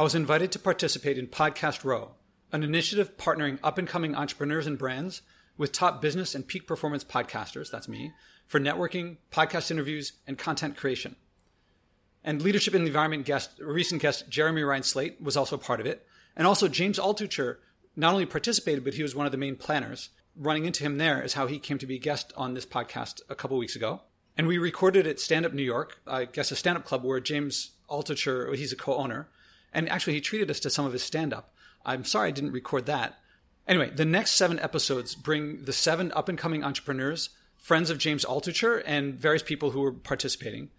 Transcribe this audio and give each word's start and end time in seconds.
I 0.00 0.02
was 0.02 0.14
invited 0.14 0.50
to 0.52 0.58
participate 0.58 1.18
in 1.18 1.26
Podcast 1.26 1.84
Row, 1.84 2.12
an 2.52 2.62
initiative 2.62 3.18
partnering 3.18 3.58
up 3.62 3.76
and 3.76 3.86
coming 3.86 4.14
entrepreneurs 4.14 4.66
and 4.66 4.78
brands 4.78 5.20
with 5.58 5.72
top 5.72 6.00
business 6.00 6.34
and 6.34 6.46
peak 6.46 6.66
performance 6.66 7.04
podcasters, 7.04 7.70
that's 7.70 7.86
me, 7.86 8.12
for 8.46 8.58
networking, 8.58 9.18
podcast 9.30 9.70
interviews, 9.70 10.14
and 10.26 10.38
content 10.38 10.74
creation. 10.74 11.16
And 12.24 12.40
leadership 12.40 12.74
in 12.74 12.80
the 12.80 12.86
environment 12.86 13.26
guest, 13.26 13.50
recent 13.60 14.00
guest 14.00 14.30
Jeremy 14.30 14.62
Ryan 14.62 14.84
Slate 14.84 15.20
was 15.20 15.36
also 15.36 15.58
part 15.58 15.80
of 15.80 15.86
it. 15.86 16.06
And 16.34 16.46
also 16.46 16.66
James 16.66 16.98
Altucher 16.98 17.56
not 17.94 18.14
only 18.14 18.24
participated, 18.24 18.84
but 18.84 18.94
he 18.94 19.02
was 19.02 19.14
one 19.14 19.26
of 19.26 19.32
the 19.32 19.36
main 19.36 19.56
planners. 19.56 20.08
Running 20.34 20.64
into 20.64 20.82
him 20.82 20.96
there 20.96 21.20
is 21.20 21.34
how 21.34 21.46
he 21.46 21.58
came 21.58 21.76
to 21.76 21.86
be 21.86 21.96
a 21.96 21.98
guest 21.98 22.32
on 22.38 22.54
this 22.54 22.64
podcast 22.64 23.20
a 23.28 23.34
couple 23.34 23.58
weeks 23.58 23.76
ago. 23.76 24.00
And 24.34 24.46
we 24.46 24.56
recorded 24.56 25.06
at 25.06 25.20
Stand 25.20 25.44
Up 25.44 25.52
New 25.52 25.62
York, 25.62 26.00
I 26.06 26.24
guess 26.24 26.50
a 26.50 26.56
stand 26.56 26.78
up 26.78 26.86
club 26.86 27.04
where 27.04 27.20
James 27.20 27.72
Altucher, 27.90 28.56
he's 28.56 28.72
a 28.72 28.76
co 28.76 28.96
owner. 28.96 29.28
And 29.72 29.88
actually, 29.88 30.14
he 30.14 30.20
treated 30.20 30.50
us 30.50 30.60
to 30.60 30.70
some 30.70 30.86
of 30.86 30.92
his 30.92 31.02
stand 31.02 31.32
up. 31.32 31.54
I'm 31.84 32.04
sorry 32.04 32.28
I 32.28 32.32
didn't 32.32 32.52
record 32.52 32.86
that. 32.86 33.18
Anyway, 33.66 33.90
the 33.90 34.04
next 34.04 34.32
seven 34.32 34.58
episodes 34.58 35.14
bring 35.14 35.62
the 35.62 35.72
seven 35.72 36.10
up 36.12 36.28
and 36.28 36.36
coming 36.36 36.64
entrepreneurs, 36.64 37.30
friends 37.56 37.90
of 37.90 37.98
James 37.98 38.24
Altucher, 38.24 38.82
and 38.84 39.14
various 39.14 39.42
people 39.42 39.70
who 39.70 39.80
were 39.80 39.92
participating. 39.92 40.70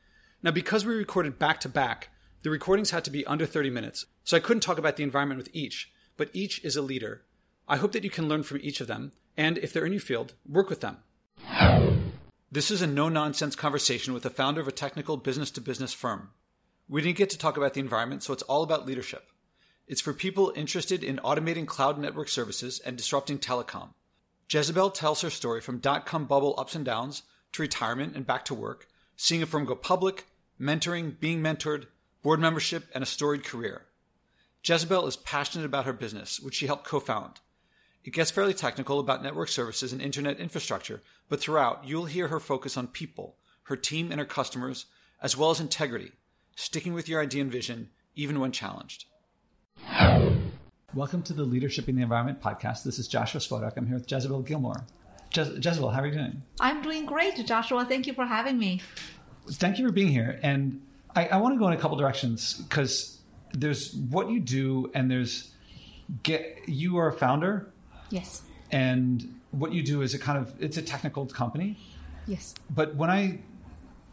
Now, 0.44 0.52
because 0.52 0.86
we 0.86 0.94
recorded 0.94 1.40
back 1.40 1.60
to 1.62 1.70
back, 1.70 2.10
the 2.44 2.50
recordings 2.50 2.90
had 2.90 3.04
to 3.06 3.12
be 3.12 3.26
under 3.26 3.46
30 3.46 3.70
minutes, 3.70 4.06
so 4.24 4.36
I 4.36 4.40
couldn't 4.40 4.62
talk 4.62 4.78
about 4.78 4.98
the 4.98 5.04
environment 5.04 5.38
with 5.38 5.50
each, 5.54 5.92
but 6.18 6.30
each 6.34 6.64
is 6.64 6.76
a 6.76 6.82
leader. 6.82 7.22
I 7.68 7.78
hope 7.78 7.92
that 7.92 8.04
you 8.04 8.10
can 8.10 8.28
learn 8.28 8.44
from 8.44 8.60
each 8.62 8.82
of 8.82 8.88
them, 8.88 9.12
and 9.38 9.58
if 9.60 9.72
they're 9.72 9.86
in 9.86 9.94
your 9.94 10.02
field, 10.02 10.34
work 10.48 10.70
with 10.70 10.82
them. 10.82 10.98
This 12.52 12.72
is 12.72 12.82
a 12.82 12.88
no 12.88 13.08
nonsense 13.08 13.56
conversation 13.56 14.14
with 14.14 14.24
the 14.24 14.30
founder 14.30 14.60
of 14.60 14.68
a 14.68 14.74
technical 14.74 15.16
business 15.16 15.52
to 15.52 15.62
business 15.62 15.94
firm. 15.94 16.32
We 16.92 17.02
didn't 17.02 17.16
get 17.16 17.30
to 17.30 17.38
talk 17.38 17.56
about 17.56 17.74
the 17.74 17.80
environment, 17.80 18.22
so 18.22 18.34
it's 18.34 18.44
all 18.44 18.64
about 18.64 18.86
leadership. 18.86 19.30
It's 19.88 20.02
for 20.02 20.12
people 20.12 20.52
interested 20.58 21.06
in 21.06 21.22
automating 21.24 21.66
cloud 21.66 21.98
network 21.98 22.28
services 22.28 22.82
and 22.86 22.98
disrupting 22.98 23.40
telecom. 23.40 23.94
Jezzibell 24.50 24.94
tells 24.94 25.22
her 25.22 25.30
story 25.30 25.62
from 25.62 25.78
dot 25.78 26.06
com 26.06 26.26
bubble 26.26 26.54
ups 26.58 26.76
and 26.76 26.84
downs 26.84 27.24
to 27.54 27.62
retirement 27.62 28.18
and 28.18 28.28
back 28.28 28.44
to 28.44 28.54
work, 28.54 28.88
seeing 29.16 29.42
a 29.42 29.46
firm 29.46 29.64
go 29.64 29.74
public, 29.74 30.26
mentoring, 30.60 31.18
being 31.18 31.42
mentored, 31.42 31.86
board 32.24 32.42
membership, 32.42 32.90
and 32.94 33.02
a 33.02 33.08
storied 33.08 33.46
career. 33.46 33.84
Jezzibell 34.62 35.08
is 35.08 35.16
passionate 35.16 35.66
about 35.66 35.86
her 35.86 35.94
business, 35.94 36.42
which 36.42 36.56
she 36.56 36.68
helped 36.68 36.84
co 36.84 37.00
found. 37.00 37.40
It 38.04 38.12
gets 38.12 38.32
fairly 38.32 38.54
technical 38.54 39.00
about 39.00 39.24
network 39.24 39.48
services 39.48 39.94
and 39.94 40.02
internet 40.02 40.42
infrastructure, 40.42 41.02
but 41.30 41.40
throughout, 41.40 41.88
you'll 41.88 42.08
hear 42.08 42.28
her 42.28 42.42
focus 42.42 42.76
on 42.76 42.88
people, 42.88 43.38
her 43.64 43.78
team, 43.78 44.12
and 44.12 44.20
her 44.20 44.26
customers, 44.26 44.88
as 45.22 45.38
well 45.38 45.52
as 45.52 45.62
integrity, 45.62 46.12
sticking 46.62 46.94
with 46.94 47.10
your 47.10 47.20
idea 47.20 47.42
and 47.42 47.52
vision, 47.52 47.90
even 48.16 48.40
when 48.40 48.52
challenged. 48.52 49.06
Welcome 50.94 51.24
to 51.24 51.34
the 51.34 51.44
Leadership 51.44 51.90
in 51.90 51.96
the 51.96 52.04
Environment 52.04 52.40
podcast. 52.40 52.84
This 52.84 53.00
is 53.00 53.08
Joshua 53.08 53.42
Spodek. 53.42 53.74
I'm 53.78 53.88
here 53.88 53.96
with 53.96 54.06
Jezzibell 54.06 54.46
Gilmore. 54.46 54.86
Je- 55.32 55.58
Jezzibell, 55.60 55.92
how 55.92 56.02
are 56.02 56.06
you 56.06 56.14
doing? 56.14 56.44
I'm 56.60 56.84
doing 56.84 57.08
great, 57.08 57.44
Joshua. 57.48 57.84
Thank 57.86 58.06
you 58.06 58.14
for 58.14 58.26
having 58.26 58.60
me. 58.60 58.80
Thank 59.54 59.80
you 59.80 59.88
for 59.88 59.92
being 59.92 60.10
here. 60.10 60.40
And 60.44 60.80
I, 61.16 61.30
I 61.30 61.38
want 61.38 61.56
to 61.56 61.60
go 61.60 61.68
in 61.68 61.74
a 61.74 61.78
couple 61.78 61.98
directions 61.98 62.62
because 62.62 63.18
there's 63.54 63.96
what 63.96 64.30
you 64.30 64.40
do, 64.40 64.92
and 64.94 65.10
there's 65.10 65.50
get 66.22 66.60
you 66.68 67.00
are 67.00 67.08
a 67.08 67.14
founder. 67.14 67.72
Yes. 68.12 68.44
And 68.70 69.40
what 69.50 69.74
you 69.74 69.82
do 69.82 70.04
is 70.04 70.14
a 70.14 70.20
kind 70.20 70.38
of 70.38 70.54
it's 70.60 70.78
a 70.78 70.84
technical 70.84 71.26
company. 71.26 71.80
Yes. 72.28 72.54
But 72.70 72.96
when 72.96 73.10
I 73.10 73.40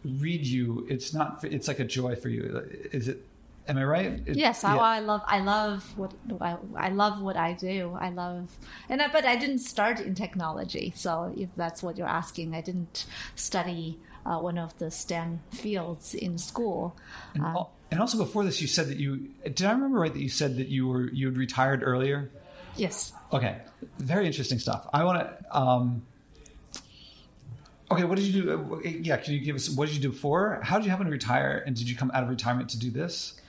read 0.04 0.44
you, 0.46 0.86
it's 0.88 1.12
not. 1.12 1.44
It's 1.44 1.68
like 1.68 1.78
a 1.78 1.84
joy 1.84 2.16
for 2.16 2.28
you. 2.28 2.66
Is 2.92 3.08
it? 3.08 3.24
Am 3.68 3.76
I 3.76 3.84
right? 3.84 4.22
It, 4.24 4.36
yes, 4.36 4.64
I, 4.64 4.76
I, 4.78 5.00
love 5.00 5.20
I 5.26 5.40
love 5.40 5.98
what 5.98 6.14
I, 6.40 6.56
I, 6.74 6.88
love 6.88 7.20
what 7.20 7.36
I 7.36 7.52
do. 7.52 7.98
I 8.00 8.08
love 8.08 8.56
and 8.88 9.02
I, 9.02 9.08
but 9.08 9.26
I 9.26 9.36
didn't 9.36 9.58
start 9.58 10.00
in 10.00 10.14
technology. 10.14 10.94
So 10.96 11.34
if 11.36 11.50
that's 11.54 11.82
what 11.82 11.98
you're 11.98 12.08
asking, 12.08 12.54
I 12.54 12.62
didn't 12.62 13.04
study 13.34 13.98
uh, 14.24 14.38
one 14.38 14.56
of 14.56 14.76
the 14.78 14.90
STEM 14.90 15.40
fields 15.50 16.14
in 16.14 16.38
school. 16.38 16.96
And, 17.34 17.44
um, 17.44 17.66
and, 17.90 18.00
also 18.00 18.16
before 18.16 18.42
this, 18.42 18.62
you 18.62 18.68
said 18.68 18.88
that 18.88 18.96
you 18.96 19.28
did. 19.44 19.62
I 19.62 19.72
remember 19.72 19.98
right 19.98 20.14
that 20.14 20.22
you 20.22 20.30
said 20.30 20.56
that 20.56 20.68
you 20.68 20.88
were 20.88 21.10
you 21.10 21.26
had 21.26 21.36
retired 21.36 21.82
earlier. 21.82 22.30
Yes. 22.74 23.12
Okay. 23.34 23.58
Very 23.98 24.26
interesting 24.26 24.58
stuff. 24.58 24.88
I 24.94 25.04
want 25.04 25.20
to. 25.20 25.56
Um, 25.56 26.02
okay, 27.90 28.04
what 28.04 28.16
did 28.16 28.26
you 28.26 28.42
do? 28.42 28.80
Uh, 28.84 28.88
yeah, 28.88 29.16
can 29.16 29.34
you 29.34 29.40
give 29.40 29.56
us 29.56 29.68
what 29.68 29.86
did 29.86 29.96
you 29.96 30.02
do 30.02 30.10
before? 30.10 30.60
How 30.62 30.78
did 30.78 30.84
you 30.84 30.90
happen 30.90 31.06
to 31.06 31.12
retire? 31.12 31.62
And 31.66 31.74
did 31.74 31.88
you 31.88 31.96
come 31.96 32.10
out 32.12 32.22
of 32.22 32.28
retirement 32.28 32.68
to 32.70 32.78
do 32.78 32.90
this? 32.90 33.40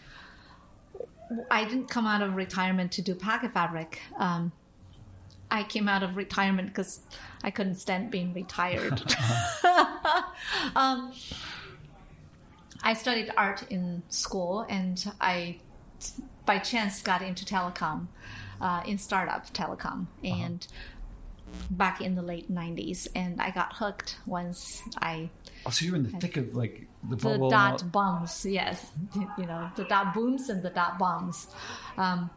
I 1.52 1.64
didn't 1.64 1.88
come 1.88 2.08
out 2.08 2.22
of 2.22 2.36
retirement 2.36 2.92
to 2.94 3.02
do 3.02 3.14
Packet 3.14 3.54
Fabric. 3.54 4.00
Um, 4.18 4.52
I 5.52 5.64
came 5.64 5.88
out 5.88 6.04
of 6.04 6.18
retirement 6.18 6.70
because 6.70 7.02
I 7.44 7.52
couldn't 7.52 7.76
stand 7.76 8.12
being 8.12 8.34
retired. 8.34 9.02
um, 10.76 11.12
I 12.82 12.94
studied 12.94 13.32
art 13.36 13.64
in 13.70 14.04
school, 14.10 14.66
and 14.70 15.12
I, 15.20 15.58
by 16.46 16.60
chance, 16.60 17.02
got 17.02 17.22
into 17.22 17.46
telecom, 17.46 18.08
uh, 18.62 18.84
in 18.86 18.98
startup 18.98 19.52
telecom, 19.54 20.08
uh-huh. 20.24 20.28
and 20.28 20.68
uh-huh. 20.70 20.99
Back 21.72 22.02
in 22.02 22.16
the 22.16 22.22
late 22.22 22.52
'90s, 22.52 23.08
and 23.16 23.42
I 23.42 23.52
got 23.52 23.76
hooked 23.76 24.18
once 24.26 24.82
I. 24.98 25.30
Oh, 25.66 25.70
so 25.70 25.86
you're 25.86 25.96
in 25.96 26.04
the 26.04 26.18
thick 26.18 26.38
of 26.38 26.56
like 26.56 26.88
the, 27.10 27.16
the 27.16 27.50
dot 27.50 27.92
bombs, 27.92 28.46
yes. 28.46 28.92
You 29.38 29.46
know, 29.46 29.70
the 29.76 29.86
dot 29.86 30.14
booms 30.14 30.50
and 30.50 30.62
the 30.62 30.70
dot 30.70 30.98
bombs. 31.00 31.48
Um, 31.98 32.30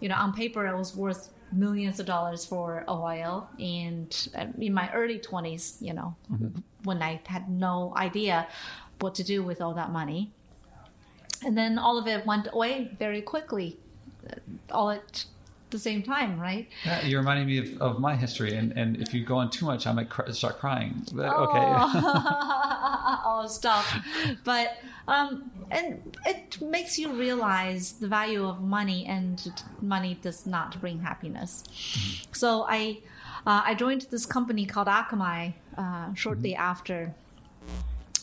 you 0.00 0.08
know, 0.08 0.16
on 0.16 0.32
paper, 0.32 0.66
it 0.66 0.76
was 0.76 0.94
worth 0.94 1.30
millions 1.52 2.00
of 2.00 2.06
dollars 2.06 2.44
for 2.44 2.84
a 2.88 2.94
while. 2.94 3.48
And 3.58 4.28
uh, 4.36 4.46
in 4.58 4.74
my 4.74 4.92
early 4.92 5.18
20s, 5.18 5.80
you 5.80 5.94
know, 5.94 6.14
mm-hmm. 6.30 6.60
when 6.84 7.02
I 7.02 7.20
had 7.26 7.48
no 7.48 7.92
idea 7.96 8.46
what 9.00 9.14
to 9.16 9.24
do 9.24 9.42
with 9.42 9.60
all 9.60 9.74
that 9.74 9.90
money. 9.90 10.32
And 11.44 11.56
then 11.56 11.78
all 11.78 11.98
of 11.98 12.06
it 12.06 12.24
went 12.26 12.48
away 12.52 12.90
very 12.98 13.20
quickly, 13.20 13.78
all 14.70 14.90
at 14.90 15.24
the 15.74 15.78
same 15.80 16.02
time, 16.02 16.38
right? 16.40 16.68
Yeah, 16.84 17.04
you're 17.04 17.20
reminding 17.20 17.46
me 17.46 17.58
of, 17.58 17.82
of 17.82 17.98
my 17.98 18.14
history, 18.14 18.54
and, 18.56 18.72
and 18.80 18.96
if 19.04 19.12
you 19.12 19.24
go 19.24 19.36
on 19.36 19.50
too 19.50 19.66
much, 19.66 19.86
I 19.86 19.92
might 19.92 20.08
cr- 20.08 20.30
start 20.30 20.58
crying. 20.58 21.04
But, 21.12 21.26
oh. 21.26 21.44
Okay. 21.44 21.66
oh, 23.30 23.44
stop! 23.48 23.84
But 24.44 24.78
um, 25.08 25.50
and 25.70 26.16
it 26.24 26.60
makes 26.60 26.98
you 26.98 27.12
realize 27.12 27.92
the 27.92 28.08
value 28.08 28.46
of 28.46 28.62
money, 28.62 29.04
and 29.06 29.36
money 29.82 30.18
does 30.22 30.46
not 30.46 30.80
bring 30.80 31.00
happiness. 31.00 31.64
Mm-hmm. 31.66 32.32
So 32.32 32.64
I 32.68 33.00
uh, 33.46 33.62
I 33.70 33.74
joined 33.74 34.02
this 34.10 34.26
company 34.26 34.64
called 34.64 34.88
Akamai 34.88 35.54
uh, 35.76 36.14
shortly 36.14 36.52
mm-hmm. 36.52 36.70
after. 36.72 37.14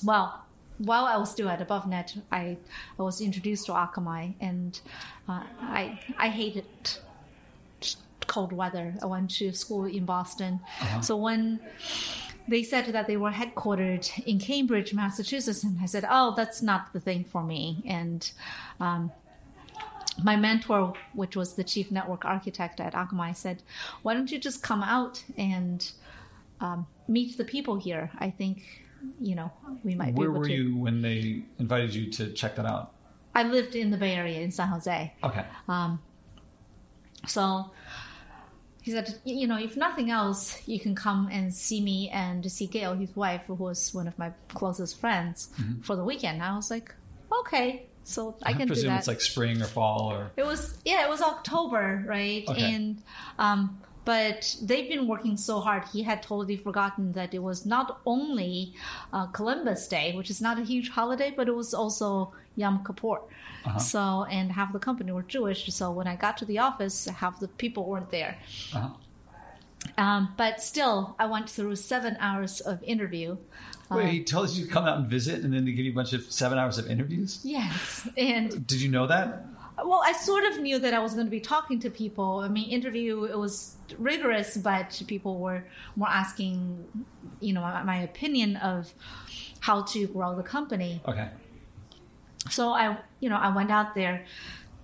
Well, 0.03 0.45
while 0.79 1.06
I 1.06 1.18
was 1.18 1.29
still 1.29 1.50
at 1.50 1.59
AboveNet, 1.68 2.22
I, 2.31 2.57
I 2.97 3.03
was 3.03 3.22
introduced 3.22 3.68
to 3.68 3.73
Akamai, 3.73 4.33
and 4.39 4.79
uh, 5.29 5.44
I 5.62 6.00
I 6.18 6.29
hated 6.29 6.66
cold 8.31 8.53
weather. 8.53 8.88
I 9.03 9.06
went 9.06 9.30
to 9.40 9.52
school 9.52 9.86
in 9.86 10.06
Boston, 10.06 10.53
uh-huh. 10.81 11.02
so 11.02 11.14
when 11.18 11.59
they 12.47 12.64
said 12.64 12.86
that 12.96 13.06
they 13.08 13.18
were 13.18 13.31
headquartered 13.31 14.06
in 14.25 14.40
Cambridge, 14.40 14.94
Massachusetts, 14.94 15.64
and 15.64 15.78
I 15.81 15.86
said, 15.86 16.06
"Oh, 16.09 16.34
that's 16.40 16.62
not 16.62 16.94
the 16.94 17.02
thing 17.08 17.24
for 17.34 17.44
me." 17.44 17.84
And 17.86 18.22
um, 18.80 19.12
my 20.24 20.36
mentor, 20.36 20.94
which 21.14 21.36
was 21.36 21.50
the 21.56 21.64
chief 21.64 21.92
network 21.92 22.24
architect 22.25 22.80
at 22.80 22.94
Akamai, 22.94 23.36
said, 23.36 23.58
"Why 24.02 24.14
don't 24.14 24.31
you 24.31 24.40
just 24.40 24.63
come 24.63 24.81
out 24.81 25.24
and 25.38 25.80
um, 26.62 26.88
meet 27.08 27.38
the 27.38 27.48
people 27.56 27.75
here? 27.88 28.12
I 28.18 28.30
think, 28.30 28.58
you 29.19 29.36
know, 29.36 29.52
we 29.84 29.94
might." 29.94 30.13
Where 30.16 30.30
be 30.30 30.31
able 30.31 30.40
were 30.40 30.48
to. 30.48 30.53
you 30.53 30.78
when 30.78 31.02
they 31.02 31.44
invited 31.59 31.94
you 31.94 32.09
to 32.18 32.31
check 32.31 32.56
that 32.56 32.66
out? 32.66 32.94
I 33.36 33.44
lived 33.44 33.75
in 33.75 33.92
the 33.92 33.98
Bay 33.98 34.13
Area 34.16 34.40
in 34.40 34.52
San 34.52 34.68
Jose. 34.69 35.13
Okay. 35.24 35.46
Um, 35.68 36.00
so 37.28 37.72
he 38.81 38.92
said, 38.92 39.13
you 39.24 39.48
know, 39.48 39.57
if 39.60 39.78
nothing 39.78 40.10
else, 40.10 40.68
you 40.68 40.80
can 40.80 40.95
come 40.95 41.30
and 41.31 41.54
see 41.54 41.81
me 41.81 42.10
and 42.10 42.51
see 42.51 42.66
Gail, 42.66 42.95
his 42.95 43.16
wife, 43.16 43.44
who 43.45 43.54
was 43.54 43.94
one 43.94 44.07
of 44.07 44.18
my 44.18 44.31
closest 44.50 45.00
friends, 45.00 45.50
mm-hmm. 45.60 45.81
for 45.81 45.95
the 45.95 46.04
weekend. 46.04 46.42
I 46.42 46.56
was 46.56 46.72
like, 46.72 46.94
okay, 47.42 47.86
so 48.04 48.36
I, 48.44 48.50
I 48.50 48.54
can 48.54 48.68
presume 48.68 48.86
do 48.86 48.89
that. 48.89 49.00
it's 49.00 49.07
like 49.07 49.22
spring 49.22 49.62
or 49.62 49.66
fall 49.66 50.12
or. 50.12 50.31
It 50.36 50.45
was 50.45 50.78
yeah, 50.83 51.06
it 51.06 51.10
was 51.10 51.22
October, 51.22 52.04
right? 52.07 52.44
Okay. 52.48 52.74
And 52.74 53.04
um, 53.38 53.80
but 54.04 54.56
they've 54.62 54.89
been 54.89 55.07
working 55.07 55.38
so 55.38 55.60
hard. 55.60 55.83
He 55.94 56.01
had 56.01 56.24
totally 56.24 56.57
forgotten 56.57 57.12
that 57.12 57.33
it 57.33 57.44
was 57.44 57.66
not 57.66 58.01
only 58.06 58.74
uh, 59.13 59.28
Columbus 59.28 59.88
Day, 59.88 60.13
which 60.16 60.31
is 60.31 60.42
not 60.42 60.57
a 60.57 60.63
huge 60.63 60.89
holiday, 60.89 61.31
but 61.36 61.48
it 61.48 61.56
was 61.56 61.74
also 61.74 62.33
Yom 62.56 62.83
Kippur. 62.86 63.21
Uh-huh. 63.65 63.80
So, 63.80 64.25
and 64.30 64.51
half 64.51 64.74
the 64.74 64.80
company 64.80 65.12
were 65.12 65.24
Jewish. 65.24 65.71
So 65.74 65.92
when 65.92 66.07
I 66.07 66.15
got 66.15 66.38
to 66.38 66.45
the 66.45 66.59
office, 66.59 67.06
half 67.06 67.39
the 67.39 67.48
people 67.48 67.86
weren't 67.86 68.09
there. 68.09 68.38
Uh-huh. 68.74 68.89
Um, 69.98 70.33
but 70.38 70.62
still, 70.62 71.15
I 71.18 71.25
went 71.25 71.50
through 71.50 71.75
seven 71.75 72.18
hours 72.19 72.62
of 72.62 72.83
interview. 72.83 73.38
Wait, 73.89 74.09
he 74.09 74.24
tells 74.24 74.57
you 74.57 74.65
to 74.65 74.71
come 74.71 74.86
out 74.86 74.98
and 74.98 75.07
visit, 75.07 75.44
and 75.44 75.53
then 75.53 75.65
they 75.65 75.71
give 75.74 75.83
you 75.83 75.92
a 75.92 75.95
bunch 75.95 76.13
of 76.13 76.24
seven 76.31 76.57
hours 76.57 76.77
of 76.77 76.89
interviews. 76.89 77.42
Yes, 77.44 78.07
and 78.15 78.65
did 78.65 78.81
you 78.81 78.89
know 78.89 79.06
that? 79.07 79.45
well, 79.83 80.01
I 80.06 80.13
sort 80.13 80.44
of 80.45 80.59
knew 80.59 80.80
that 80.80 80.94
I 80.94 81.00
was 81.00 81.13
going 81.13 81.25
to 81.25 81.31
be 81.31 81.39
talking 81.39 81.80
to 81.80 81.89
people. 81.89 82.39
I 82.39 82.47
mean, 82.47 82.69
interview 82.69 83.24
it 83.24 83.38
was 83.38 83.75
rigorous, 83.97 84.57
but 84.57 85.01
people 85.07 85.39
were 85.39 85.63
more 85.95 86.09
asking, 86.09 86.86
you 87.39 87.54
know, 87.54 87.62
my, 87.62 87.83
my 87.83 87.97
opinion 87.97 88.57
of 88.57 88.94
how 89.59 89.83
to 89.83 90.07
grow 90.07 90.36
the 90.36 90.44
company. 90.44 91.01
Okay. 91.07 91.30
So 92.50 92.70
I, 92.70 92.98
you 93.20 93.30
know, 93.30 93.38
I 93.38 93.54
went 93.56 93.72
out 93.72 93.94
there. 93.96 94.26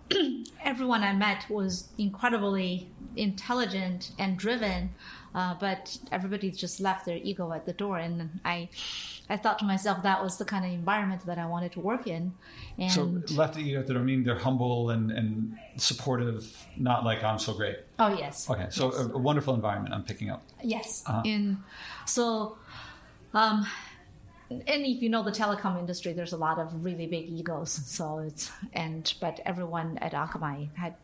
Everyone 0.64 1.04
I 1.04 1.14
met 1.14 1.50
was 1.50 1.90
incredibly 1.98 2.90
intelligent 3.16 4.12
and 4.20 4.38
driven, 4.38 4.92
uh, 5.36 5.56
but 5.60 5.98
everybody 6.12 6.50
just 6.52 6.80
left 6.80 7.06
their 7.06 7.18
ego 7.18 7.52
at 7.52 7.66
the 7.66 7.74
door. 7.74 7.98
And 7.98 8.40
I, 8.46 8.70
I 9.30 9.36
thought 9.38 9.60
to 9.60 9.66
myself 9.66 10.04
that 10.04 10.24
was 10.24 10.38
the 10.38 10.46
kind 10.46 10.66
of 10.66 10.72
environment 10.72 11.26
that 11.26 11.38
I 11.38 11.46
wanted 11.46 11.74
to 11.74 11.82
work 11.82 12.08
in. 12.08 12.34
And 12.78 12.92
So 12.92 13.04
left 13.36 13.56
the 13.56 13.62
ego 13.62 13.80
at 13.80 13.88
the 13.88 13.96
door, 13.96 14.04
meaning 14.04 14.24
they're 14.24 14.38
humble 14.40 14.92
and, 14.92 15.12
and 15.12 15.58
supportive, 15.76 16.66
not 16.78 17.04
like 17.04 17.24
I'm 17.24 17.40
so 17.40 17.54
great. 17.54 17.80
oh 18.00 18.16
yes, 18.16 18.50
Okay, 18.50 18.68
so 18.70 18.92
Yes. 18.92 19.00
a, 19.08 19.12
a 19.14 19.18
wonderful 19.18 19.56
environment 19.56 19.94
I'm 19.94 20.04
picking 20.04 20.30
up. 20.30 20.44
Yes. 20.64 21.04
Uh-huh. 21.06 21.22
In 21.26 21.58
so, 22.06 22.58
um, 23.34 23.66
and 24.50 24.86
if 24.86 25.02
you 25.02 25.10
know 25.10 25.24
the 25.24 25.32
telecom 25.32 25.78
industry, 25.80 26.14
there's 26.14 26.34
a 26.34 26.38
lot 26.38 26.60
of 26.60 26.84
really 26.86 27.08
big 27.08 27.30
egos. 27.30 27.72
So 27.72 28.20
it's 28.20 28.52
and 28.74 29.14
but 29.20 29.40
everyone 29.46 29.98
at 30.00 30.14
Akamai 30.14 30.70
had. 30.76 30.96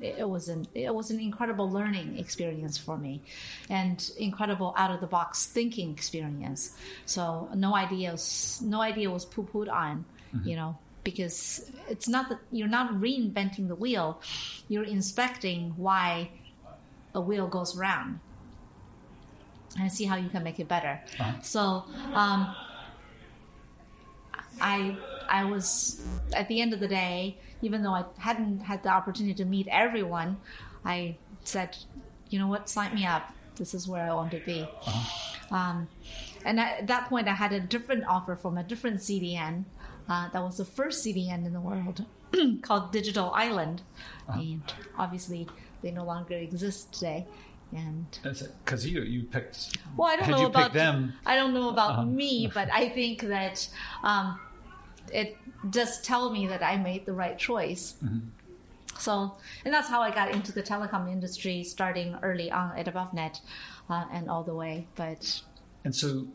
It, 0.00 0.28
was 0.28 0.48
an 0.48 0.66
it 0.74 0.92
was 0.92 1.12
an 1.12 1.20
incredible 1.20 1.70
learning 1.70 2.18
experience 2.18 2.76
for 2.76 2.98
me, 2.98 3.22
and 3.68 4.10
incredible 4.18 4.74
out 4.76 4.90
of 4.90 5.00
the 5.00 5.06
box 5.06 5.46
thinking 5.46 5.92
experience. 5.92 6.76
So 7.06 7.48
no 7.54 7.76
ideas 7.76 8.60
no 8.64 8.80
idea 8.80 9.08
was 9.12 9.24
poo 9.24 9.44
pooed 9.44 9.70
on, 9.72 10.04
you 10.44 10.56
know, 10.56 10.76
because 11.04 11.70
it's 11.88 12.08
not 12.08 12.28
that 12.30 12.40
you're 12.50 12.66
not 12.66 12.94
reinventing 12.94 13.68
the 13.68 13.76
wheel, 13.76 14.20
you're 14.68 14.82
inspecting 14.82 15.72
why 15.76 16.30
a 17.14 17.20
wheel 17.20 17.46
goes 17.46 17.76
round 17.76 18.18
and 19.78 19.92
see 19.92 20.04
how 20.04 20.16
you 20.16 20.28
can 20.28 20.42
make 20.42 20.58
it 20.58 20.66
better. 20.68 21.00
So 21.42 21.84
um, 22.12 22.54
I 24.60 24.96
I 25.28 25.44
was 25.44 26.00
at 26.34 26.48
the 26.48 26.60
end 26.60 26.72
of 26.72 26.80
the 26.80 26.88
day, 26.88 27.36
even 27.62 27.82
though 27.82 27.92
I 27.94 28.04
hadn't 28.18 28.60
had 28.60 28.82
the 28.82 28.88
opportunity 28.90 29.34
to 29.34 29.44
meet 29.44 29.68
everyone, 29.68 30.38
I 30.84 31.16
said, 31.44 31.76
you 32.30 32.38
know 32.38 32.48
what, 32.48 32.68
sign 32.68 32.94
me 32.94 33.06
up. 33.06 33.32
This 33.56 33.74
is 33.74 33.86
where 33.88 34.10
I 34.10 34.14
want 34.14 34.30
to 34.32 34.40
be. 34.40 34.66
Um, 35.50 35.88
and 36.44 36.58
at 36.58 36.86
that 36.86 37.08
point, 37.08 37.28
I 37.28 37.32
had 37.34 37.52
a 37.52 37.60
different 37.60 38.04
offer 38.06 38.34
from 38.36 38.56
a 38.56 38.62
different 38.62 38.98
CDN. 39.00 39.64
Uh, 40.08 40.28
that 40.32 40.42
was 40.42 40.56
the 40.56 40.64
first 40.64 41.04
CDN 41.04 41.44
in 41.46 41.52
the 41.52 41.60
world 41.60 42.04
called 42.62 42.90
Digital 42.92 43.30
Island, 43.32 43.82
and 44.28 44.62
obviously 44.98 45.46
they 45.82 45.90
no 45.90 46.04
longer 46.04 46.34
exist 46.34 46.92
today. 46.94 47.26
And 47.72 48.06
Because 48.22 48.84
you 48.86 49.02
you 49.02 49.22
picked. 49.24 49.76
well, 49.96 50.08
I 50.08 50.16
don't 50.16 50.30
know 50.30 50.46
about 50.46 50.72
them. 50.72 51.12
I 51.24 51.36
don't 51.36 51.54
know 51.54 51.68
about 51.68 51.90
Uh-huh. 51.92 52.04
me, 52.04 52.50
but 52.52 52.68
I 52.72 52.88
think 52.88 53.20
that 53.22 53.68
um, 54.02 54.40
it 55.12 55.36
does 55.70 56.00
tell 56.02 56.30
me 56.30 56.46
that 56.46 56.62
I 56.62 56.76
made 56.76 57.06
the 57.06 57.12
right 57.12 57.38
choice. 57.38 57.94
Mm-hmm. 58.04 58.28
So, 58.98 59.32
and 59.64 59.72
that's 59.72 59.88
how 59.88 60.02
I 60.02 60.10
got 60.10 60.30
into 60.30 60.52
the 60.52 60.62
telecom 60.62 61.10
industry, 61.10 61.64
starting 61.64 62.16
early 62.22 62.50
on 62.50 62.76
at 62.76 62.86
AboveNet 62.86 63.40
uh, 63.88 64.04
and 64.12 64.28
all 64.28 64.42
the 64.42 64.54
way. 64.54 64.86
But 64.94 65.42
And 65.84 65.94
so 65.94 66.26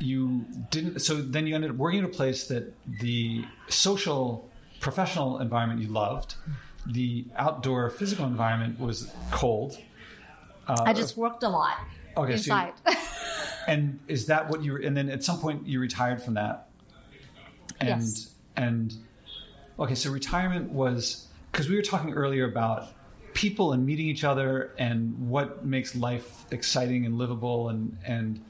you 0.00 0.44
didn't. 0.70 1.00
So 1.00 1.20
then 1.20 1.46
you 1.46 1.54
ended 1.54 1.70
up 1.70 1.76
working 1.76 2.00
at 2.00 2.06
a 2.06 2.08
place 2.12 2.46
that 2.48 2.72
the 3.00 3.44
social, 3.68 4.48
professional 4.80 5.40
environment 5.40 5.80
you 5.82 5.88
loved, 5.88 6.36
the 6.86 7.26
outdoor 7.36 7.90
physical 7.90 8.24
environment 8.26 8.78
was 8.80 9.12
cold. 9.30 9.78
I 10.68 10.92
just 10.92 11.16
worked 11.16 11.42
a 11.42 11.48
lot 11.48 11.76
Uh, 12.16 12.20
Okay, 12.22 12.36
so 12.38 12.54
you- 12.54 12.60
inside. 12.60 12.72
And 13.68 13.98
is 14.06 14.26
that 14.26 14.48
what 14.48 14.62
you? 14.62 14.76
And 14.76 14.96
then 14.96 15.08
at 15.10 15.24
some 15.24 15.40
point 15.40 15.66
you 15.66 15.80
retired 15.80 16.22
from 16.22 16.34
that. 16.34 16.68
And 17.80 17.88
Yes. 18.00 18.34
and 18.56 18.94
okay, 19.78 19.94
so 19.94 20.10
retirement 20.10 20.70
was 20.70 21.26
because 21.52 21.68
we 21.68 21.76
were 21.76 21.82
talking 21.82 22.12
earlier 22.12 22.48
about 22.48 22.88
people 23.34 23.72
and 23.72 23.84
meeting 23.84 24.06
each 24.06 24.24
other 24.24 24.72
and 24.78 25.28
what 25.28 25.64
makes 25.64 25.94
life 25.94 26.46
exciting 26.50 27.04
and 27.06 27.18
livable 27.18 27.68
and 27.68 27.96
and 28.06 28.42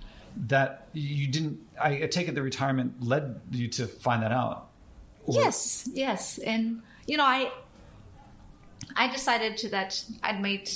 that 0.49 0.89
you 0.93 1.27
didn't. 1.27 1.59
I, 1.81 2.05
I 2.05 2.07
take 2.07 2.29
it 2.29 2.35
the 2.35 2.43
retirement 2.43 3.03
led 3.03 3.41
you 3.51 3.69
to 3.69 3.87
find 3.87 4.23
that 4.23 4.33
out. 4.33 4.69
Or- 5.25 5.35
Yes, 5.35 5.89
yes, 5.93 6.39
and 6.39 6.83
you 7.07 7.17
know, 7.17 7.25
I 7.25 7.51
I 8.95 9.11
decided 9.11 9.57
to 9.59 9.69
that 9.71 10.05
I'd 10.23 10.41
made 10.41 10.71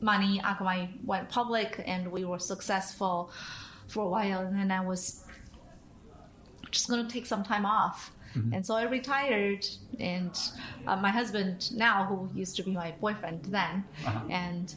money. 0.00 0.40
Akamai 0.44 1.04
went 1.04 1.28
public, 1.28 1.82
and 1.86 2.12
we 2.12 2.24
were 2.24 2.38
successful 2.38 3.30
for 3.88 4.04
a 4.04 4.08
while, 4.08 4.40
and 4.40 4.56
then 4.56 4.70
I 4.70 4.80
was 4.80 5.24
just 6.70 6.88
going 6.88 7.06
to 7.06 7.12
take 7.12 7.26
some 7.26 7.42
time 7.42 7.66
off. 7.66 8.12
And 8.52 8.64
so 8.64 8.76
I 8.76 8.84
retired, 8.84 9.66
and 9.98 10.38
uh, 10.86 10.96
my 10.96 11.10
husband 11.10 11.72
now, 11.76 12.04
who 12.04 12.30
used 12.38 12.54
to 12.56 12.62
be 12.62 12.70
my 12.70 12.92
boyfriend 13.00 13.44
then, 13.46 13.84
and 14.30 14.72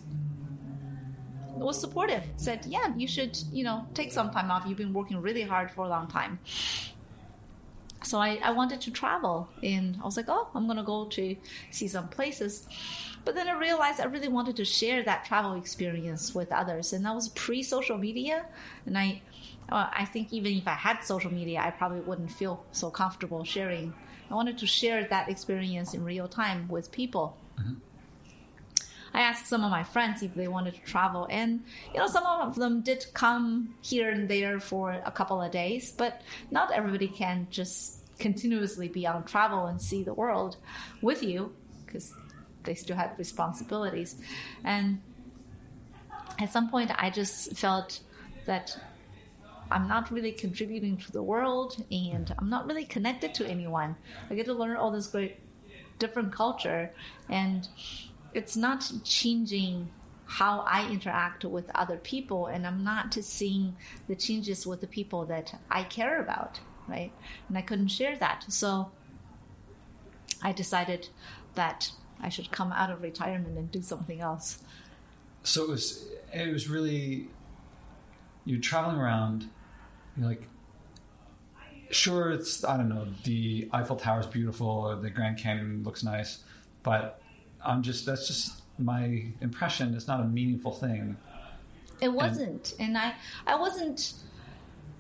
was 1.56 1.80
supportive. 1.80 2.24
Said, 2.36 2.66
"Yeah, 2.66 2.94
you 2.98 3.08
should, 3.08 3.38
you 3.52 3.64
know, 3.64 3.86
take 3.94 4.12
some 4.12 4.32
time 4.32 4.50
off. 4.50 4.64
You've 4.68 4.80
been 4.80 4.92
working 4.94 5.22
really 5.22 5.44
hard 5.44 5.70
for 5.70 5.86
a 5.86 5.88
long 5.88 6.08
time." 6.08 6.40
so 8.04 8.20
I, 8.20 8.40
I 8.44 8.52
wanted 8.52 8.82
to 8.82 8.92
travel 8.92 9.48
and 9.64 9.98
i 10.02 10.06
was 10.06 10.18
like 10.18 10.26
oh 10.28 10.48
i'm 10.54 10.66
going 10.66 10.78
to 10.78 10.84
go 10.84 11.06
to 11.06 11.36
see 11.72 11.88
some 11.88 12.10
places 12.10 12.68
but 13.26 13.34
then 13.34 13.48
i 13.48 13.58
realized 13.58 14.00
i 14.02 14.06
really 14.06 14.28
wanted 14.28 14.56
to 14.58 14.66
share 14.66 15.04
that 15.04 15.26
travel 15.26 15.54
experience 15.54 16.36
with 16.36 16.52
others 16.52 16.94
and 16.94 17.06
that 17.06 17.16
was 17.16 17.30
pre-social 17.30 17.98
media 17.98 18.46
and 18.86 18.98
i 18.98 19.22
uh, 19.70 19.90
i 19.92 20.06
think 20.06 20.32
even 20.32 20.54
if 20.54 20.68
i 20.68 20.74
had 20.74 21.02
social 21.04 21.32
media 21.32 21.60
i 21.64 21.72
probably 21.72 22.02
wouldn't 22.02 22.32
feel 22.32 22.66
so 22.72 22.90
comfortable 22.90 23.44
sharing. 23.44 23.94
I 24.32 24.36
wanted 24.36 24.58
to 24.60 24.68
share 24.68 25.04
that 25.06 25.30
experience 25.30 25.94
in 25.94 26.04
real 26.04 26.28
time 26.28 26.68
with 26.68 26.92
people. 26.92 27.38
I 29.14 29.22
asked 29.22 29.46
some 29.46 29.64
of 29.64 29.70
my 29.70 29.84
friends 29.84 30.24
if 30.24 30.34
they 30.34 30.48
wanted 30.48 30.74
to 30.74 30.82
travel, 30.82 31.28
and 31.30 31.64
you 31.94 32.00
know, 32.00 32.08
some 32.08 32.26
of 32.26 32.56
them 32.56 32.82
did 32.82 33.06
come 33.14 33.76
here 33.82 34.10
and 34.10 34.28
there 34.28 34.60
for 34.60 35.00
a 35.06 35.12
couple 35.12 35.40
of 35.40 35.52
days, 35.52 35.92
but 35.92 36.24
not 36.50 36.72
everybody 36.72 37.08
can 37.08 37.48
just 37.52 38.00
continuously 38.18 38.88
be 38.88 39.06
on 39.06 39.24
travel 39.24 39.68
and 39.68 39.80
see 39.80 40.02
the 40.04 40.16
world 40.16 40.58
with 41.02 41.22
you 41.22 41.54
because 41.86 42.14
they 42.64 42.74
still 42.74 42.96
had 42.96 43.12
responsibilities. 43.20 44.16
And 44.64 45.00
at 46.40 46.52
some 46.52 46.72
point, 46.72 46.90
I 46.98 47.12
just 47.12 47.56
felt 47.56 48.00
that 48.46 48.76
I'm 49.74 49.88
not 49.88 50.12
really 50.12 50.32
contributing 50.32 50.98
to 50.98 51.12
the 51.12 51.24
world 51.24 51.84
and 51.92 52.34
I'm 52.38 52.50
not 52.50 52.68
really 52.68 52.86
connected 52.86 53.34
to 53.36 53.48
anyone. 53.48 53.96
I 54.30 54.36
get 54.36 54.46
to 54.46 54.54
learn 54.54 54.78
all 54.78 54.92
this 54.92 55.08
great 55.08 55.40
different 56.00 56.32
culture 56.34 56.92
and 57.30 57.68
it's 58.34 58.56
not 58.56 58.92
changing 59.04 59.90
how 60.26 60.62
I 60.62 60.90
interact 60.90 61.46
with 61.46 61.70
other 61.76 61.98
people, 61.98 62.48
and 62.48 62.66
I'm 62.66 62.84
not 62.84 63.14
seeing 63.14 63.76
the 64.08 64.16
changes 64.16 64.66
with 64.66 64.82
the 64.82 64.88
people 64.88 65.26
that 65.26 65.60
I 65.70 65.84
care 65.84 66.20
about, 66.20 66.60
right? 66.88 67.12
And 67.48 67.58
I 67.58 67.62
couldn't 67.62 67.90
share 67.90 68.18
that. 68.18 68.46
So 68.48 68.92
I 70.42 70.52
decided 70.52 71.10
that 71.56 71.92
I 72.20 72.30
should 72.30 72.52
come 72.52 72.72
out 72.72 72.90
of 72.90 73.02
retirement 73.02 73.58
and 73.58 73.70
do 73.72 73.82
something 73.82 74.22
else. 74.22 74.64
So 75.44 75.64
it 75.64 75.70
was 75.70 76.08
it 76.34 76.52
was 76.52 76.68
really 76.68 77.28
you're 78.46 78.62
traveling 78.62 78.98
around. 78.98 79.50
Like, 80.18 80.48
sure, 81.92 82.32
it's 82.32 82.64
I 82.64 82.78
don't 82.78 82.90
know. 82.90 83.08
The 83.24 83.70
Eiffel 83.72 83.96
Tower 83.96 84.20
is 84.20 84.28
beautiful, 84.28 84.68
or 84.68 84.96
the 84.96 85.10
Grand 85.10 85.38
Canyon 85.38 85.84
looks 85.84 86.04
nice, 86.04 86.44
but 86.84 87.22
I'm 87.64 87.82
just 87.82 88.06
that's 88.06 88.28
just 88.28 88.62
my 88.78 89.26
impression. 89.42 89.94
It's 89.96 90.08
not 90.08 90.20
a 90.20 90.26
meaningful 90.26 90.72
thing. 90.72 91.18
It 92.02 92.12
wasn't, 92.12 92.74
and 92.80 92.98
I 92.98 93.14
I 93.48 93.56
wasn't 93.56 94.14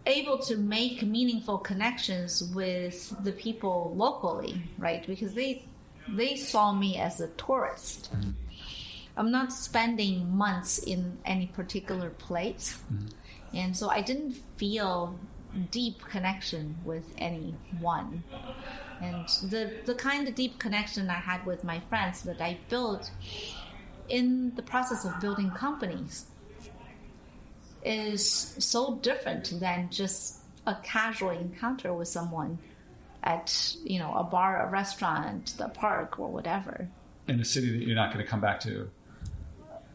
able 0.05 0.37
to 0.37 0.57
make 0.57 1.01
meaningful 1.03 1.57
connections 1.57 2.43
with 2.53 3.15
the 3.23 3.31
people 3.31 3.93
locally, 3.95 4.61
right? 4.77 5.05
Because 5.05 5.33
they 5.33 5.65
they 6.07 6.35
saw 6.35 6.73
me 6.73 6.97
as 6.97 7.21
a 7.21 7.27
tourist. 7.29 8.11
Mm-hmm. 8.13 8.31
I'm 9.15 9.31
not 9.31 9.53
spending 9.53 10.35
months 10.35 10.79
in 10.79 11.17
any 11.25 11.47
particular 11.47 12.09
place, 12.09 12.79
mm-hmm. 12.91 13.07
And 13.53 13.75
so 13.75 13.89
I 13.89 14.01
didn't 14.01 14.33
feel 14.57 15.17
deep 15.71 16.03
connection 16.05 16.77
with 16.83 17.13
anyone. 17.17 18.23
And 19.01 19.27
the 19.49 19.73
the 19.85 19.95
kind 19.95 20.27
of 20.27 20.35
deep 20.35 20.59
connection 20.59 21.09
I 21.09 21.15
had 21.15 21.45
with 21.45 21.63
my 21.63 21.79
friends 21.89 22.21
that 22.23 22.41
I 22.41 22.57
built 22.69 23.11
in 24.09 24.53
the 24.55 24.61
process 24.61 25.05
of 25.05 25.19
building 25.19 25.51
companies 25.51 26.25
is 27.83 28.55
so 28.59 28.95
different 28.95 29.59
than 29.59 29.89
just 29.89 30.39
a 30.65 30.75
casual 30.83 31.31
encounter 31.31 31.93
with 31.93 32.07
someone 32.07 32.57
at 33.23 33.75
you 33.83 33.99
know 33.99 34.13
a 34.15 34.23
bar, 34.23 34.67
a 34.67 34.69
restaurant, 34.69 35.53
the 35.57 35.69
park, 35.69 36.19
or 36.19 36.29
whatever. 36.29 36.87
In 37.27 37.39
a 37.39 37.45
city 37.45 37.71
that 37.71 37.85
you're 37.85 37.95
not 37.95 38.13
going 38.13 38.23
to 38.23 38.29
come 38.29 38.41
back 38.41 38.59
to. 38.61 38.89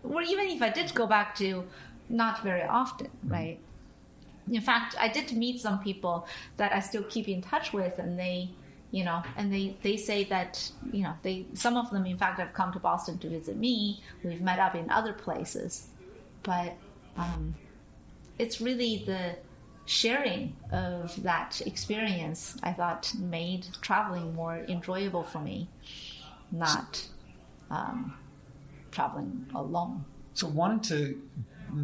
Or 0.04 0.22
even 0.22 0.48
if 0.48 0.62
I 0.62 0.70
did 0.70 0.94
go 0.94 1.06
back 1.06 1.34
to, 1.36 1.64
not 2.08 2.42
very 2.42 2.62
often, 2.62 3.10
right? 3.26 3.58
In 4.50 4.60
fact, 4.60 4.96
I 4.98 5.08
did 5.08 5.32
meet 5.32 5.60
some 5.60 5.78
people 5.80 6.26
that 6.56 6.72
I 6.72 6.80
still 6.80 7.02
keep 7.02 7.28
in 7.28 7.42
touch 7.42 7.72
with, 7.72 7.98
and 7.98 8.18
they, 8.18 8.50
you 8.90 9.04
know, 9.04 9.22
and 9.36 9.52
they 9.52 9.76
they 9.82 9.96
say 9.96 10.24
that 10.24 10.70
you 10.92 11.02
know 11.02 11.14
they 11.22 11.46
some 11.52 11.76
of 11.76 11.90
them 11.90 12.06
in 12.06 12.16
fact 12.16 12.38
have 12.38 12.54
come 12.54 12.72
to 12.72 12.78
Boston 12.78 13.18
to 13.18 13.28
visit 13.28 13.56
me. 13.56 14.02
We've 14.24 14.40
met 14.40 14.58
up 14.58 14.74
in 14.74 14.90
other 14.90 15.12
places, 15.12 15.88
but 16.42 16.74
um, 17.16 17.54
it's 18.38 18.60
really 18.60 19.02
the 19.04 19.36
sharing 19.84 20.54
of 20.70 21.22
that 21.22 21.62
experience 21.64 22.56
I 22.62 22.72
thought 22.72 23.12
made 23.18 23.66
traveling 23.80 24.34
more 24.34 24.58
enjoyable 24.68 25.24
for 25.24 25.40
me, 25.40 25.68
not 26.52 27.06
um, 27.70 28.14
traveling 28.90 29.46
alone. 29.54 30.04
So 30.34 30.46
wanting 30.46 30.80
to 30.96 31.20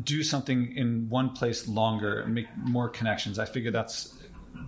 do 0.02 0.22
something 0.22 0.76
in 0.76 1.08
one 1.08 1.30
place 1.30 1.68
longer 1.68 2.20
and 2.20 2.34
make 2.34 2.46
more 2.56 2.88
connections, 2.88 3.38
I 3.38 3.44
figure 3.44 3.70
that's 3.70 4.14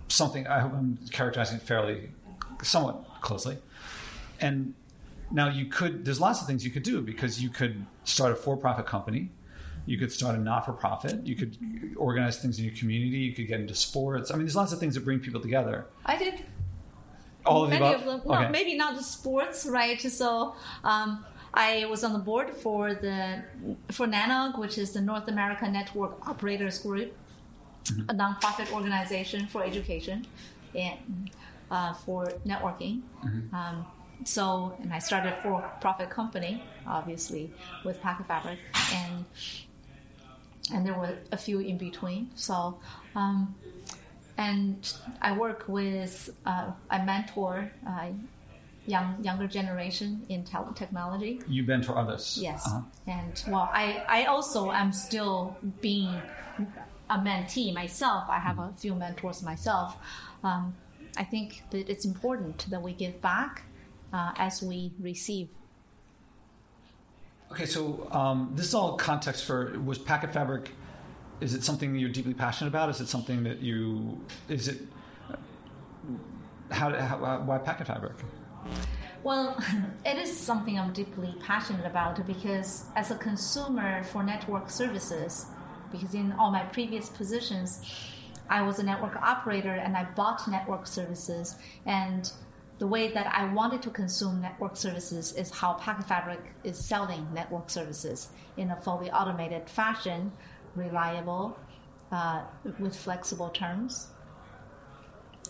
something 0.07 0.47
I 0.47 0.59
hope 0.59 0.73
I'm 0.73 0.97
characterizing 1.11 1.57
it 1.57 1.63
fairly, 1.63 2.09
somewhat 2.61 3.03
closely. 3.21 3.57
And 4.39 4.73
now 5.31 5.49
you 5.49 5.65
could, 5.65 6.05
there's 6.05 6.19
lots 6.19 6.41
of 6.41 6.47
things 6.47 6.63
you 6.63 6.71
could 6.71 6.83
do 6.83 7.01
because 7.01 7.41
you 7.41 7.49
could 7.49 7.85
start 8.03 8.31
a 8.31 8.35
for-profit 8.35 8.85
company. 8.85 9.29
You 9.85 9.97
could 9.97 10.11
start 10.11 10.35
a 10.35 10.39
not-for-profit. 10.39 11.25
You 11.25 11.35
could 11.35 11.57
organize 11.97 12.39
things 12.39 12.59
in 12.59 12.65
your 12.65 12.73
community. 12.75 13.17
You 13.19 13.33
could 13.33 13.47
get 13.47 13.59
into 13.59 13.73
sports. 13.75 14.31
I 14.31 14.35
mean, 14.35 14.43
there's 14.43 14.55
lots 14.55 14.73
of 14.73 14.79
things 14.79 14.95
that 14.95 15.05
bring 15.05 15.19
people 15.19 15.39
together. 15.39 15.87
I 16.05 16.17
did 16.17 16.43
All 17.45 17.63
of 17.63 17.69
the 17.69 17.79
many 17.79 17.93
above. 17.93 18.01
of 18.01 18.05
them. 18.05 18.21
Well, 18.25 18.41
Okay. 18.41 18.51
maybe 18.51 18.75
not 18.75 18.95
the 18.97 19.03
sports, 19.03 19.65
right? 19.65 19.99
So 20.01 20.55
um, 20.83 21.25
I 21.57 21.85
was 21.91 22.03
on 22.07 22.13
the 22.13 22.23
board 22.29 22.49
for 22.63 22.93
the 22.93 23.43
for 23.97 24.05
NANOG, 24.15 24.51
which 24.63 24.77
is 24.77 24.91
the 24.97 25.01
North 25.01 25.27
America 25.27 25.65
Network 25.79 26.13
Operators 26.31 26.77
Group, 26.79 27.11
Mm-hmm. 27.87 28.09
a 28.09 28.13
nonprofit 28.23 28.67
organization 28.73 29.47
for 29.47 29.63
education 29.63 30.17
and 30.75 31.31
uh, 31.71 31.93
for 31.93 32.25
networking. 32.45 32.95
Mm-hmm. 33.23 33.55
Um, 33.55 33.85
so, 34.25 34.75
and 34.81 34.91
I 34.97 34.99
started 34.99 35.31
a 35.35 35.41
for-profit 35.41 36.09
company, 36.09 36.53
obviously, 36.85 37.49
with 37.85 38.01
Packet 38.01 38.27
Fabric, 38.27 38.59
and 38.93 39.15
and 40.73 40.85
there 40.85 40.97
were 41.01 41.15
a 41.31 41.37
few 41.37 41.59
in 41.59 41.77
between. 41.77 42.21
So. 42.35 42.77
Um, 43.15 43.55
and 44.37 44.93
I 45.19 45.31
work 45.45 45.61
with, 45.67 46.29
uh, 46.45 46.71
I 46.91 46.97
mentor 47.03 47.71
uh, 47.87 48.09
young 48.87 49.23
younger 49.23 49.47
generation 49.47 50.25
in 50.29 50.43
technology. 50.43 51.41
You 51.47 51.63
mentor 51.63 51.97
others. 51.97 52.39
Yes, 52.41 52.65
Uh-huh. 52.65 52.81
and 53.05 53.43
well, 53.47 53.69
I 53.73 54.03
I 54.07 54.25
also 54.25 54.71
am 54.71 54.91
still 54.93 55.55
being 55.81 56.21
a 57.09 57.17
mentee 57.19 57.73
myself. 57.73 58.23
I 58.29 58.39
have 58.39 58.57
a 58.59 58.71
few 58.77 58.95
mentors 58.95 59.43
myself. 59.43 59.97
Um, 60.43 60.75
I 61.17 61.23
think 61.23 61.63
that 61.71 61.89
it's 61.89 62.05
important 62.05 62.69
that 62.69 62.81
we 62.81 62.93
give 62.93 63.21
back 63.21 63.63
uh, 64.13 64.31
as 64.37 64.61
we 64.63 64.91
receive. 64.99 65.49
Okay, 67.51 67.65
so 67.65 68.07
um, 68.11 68.51
this 68.55 68.65
is 68.67 68.73
all 68.73 68.97
context 68.97 69.45
for 69.45 69.77
was 69.85 69.97
Packet 69.97 70.31
Fabric. 70.33 70.71
Is 71.39 71.53
it 71.53 71.63
something 71.63 71.93
that 71.93 71.99
you're 71.99 72.09
deeply 72.11 72.33
passionate 72.33 72.69
about? 72.69 72.89
Is 72.89 72.99
it 72.99 73.07
something 73.07 73.43
that 73.43 73.59
you 73.61 74.19
is 74.49 74.67
it 74.67 74.79
how, 76.71 76.89
how 76.93 77.41
why 77.45 77.57
Packet 77.57 77.87
Fabric? 77.87 78.15
Well, 79.27 79.57
it 80.05 80.17
is 80.17 80.39
something 80.39 80.79
I'm 80.79 80.93
deeply 80.93 81.35
passionate 81.41 81.85
about 81.85 82.25
because 82.25 82.85
as 82.95 83.11
a 83.11 83.15
consumer 83.15 84.01
for 84.05 84.23
network 84.23 84.69
services, 84.69 85.47
because 85.91 86.13
in 86.13 86.31
all 86.39 86.49
my 86.49 86.63
previous 86.63 87.09
positions, 87.09 87.81
I 88.49 88.61
was 88.61 88.79
a 88.79 88.83
network 88.83 89.17
operator 89.17 89.73
and 89.73 89.97
I 89.97 90.05
bought 90.15 90.47
network 90.47 90.87
services. 90.87 91.57
And 91.85 92.31
the 92.79 92.87
way 92.87 93.11
that 93.11 93.27
I 93.27 93.51
wanted 93.51 93.81
to 93.81 93.89
consume 93.89 94.39
network 94.39 94.77
services 94.77 95.33
is 95.33 95.51
how 95.51 95.73
Packet 95.73 96.07
Fabric 96.07 96.53
is 96.63 96.77
selling 96.77 97.27
network 97.33 97.69
services 97.69 98.29
in 98.55 98.71
a 98.71 98.77
fully 98.77 99.11
automated 99.11 99.69
fashion, 99.69 100.31
reliable, 100.73 101.59
uh, 102.13 102.43
with 102.79 102.95
flexible 102.95 103.49
terms 103.49 104.07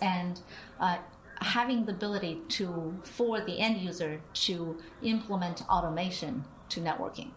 and 0.02 0.42
uh, 0.80 0.98
having 1.42 1.86
the 1.86 1.92
ability 1.92 2.42
to 2.50 2.98
for 3.04 3.42
the 3.42 3.60
end 3.60 3.78
user 3.78 4.22
to 4.34 4.78
implement 5.02 5.64
automation 5.70 6.44
to 6.70 6.82
networking. 6.82 7.30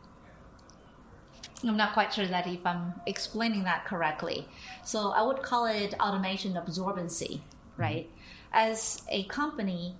I'm 1.62 1.76
not 1.76 1.92
quite 1.92 2.12
sure 2.14 2.26
that 2.26 2.46
if 2.46 2.64
i'm 2.64 2.94
explaining 3.06 3.64
that 3.64 3.84
correctly. 3.84 4.48
So 4.84 5.10
i 5.10 5.22
would 5.22 5.42
call 5.42 5.66
it 5.66 5.94
automation 6.00 6.54
absorbency 6.54 7.32
mm-hmm. 7.40 7.82
right? 7.82 8.10
As 8.52 9.02
a 9.08 9.24
company 9.24 9.94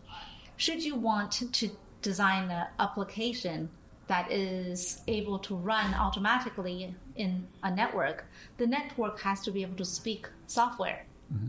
should 0.56 0.82
you 0.82 0.94
want 0.94 1.32
to 1.32 1.70
design 2.02 2.50
an 2.50 2.66
application 2.78 3.70
that 4.08 4.30
is 4.32 5.02
able 5.06 5.38
to 5.38 5.54
run 5.54 5.94
automatically 5.94 6.94
in 7.16 7.46
a 7.62 7.70
network 7.70 8.24
the 8.56 8.66
network 8.66 9.20
has 9.20 9.40
to 9.42 9.50
be 9.50 9.62
able 9.62 9.76
to 9.76 9.84
speak 9.84 10.26
software 10.46 11.06
mm-hmm. 11.32 11.48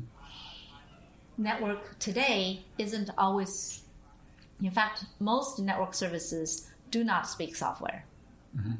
Network 1.42 1.98
today 2.00 2.64
isn't 2.78 3.10
always, 3.18 3.84
in 4.62 4.72
fact, 4.72 5.06
most 5.20 5.60
network 5.60 5.94
services 5.94 6.70
do 6.90 7.04
not 7.04 7.28
speak 7.28 7.56
software. 7.56 8.06
Mm-hmm. 8.58 8.74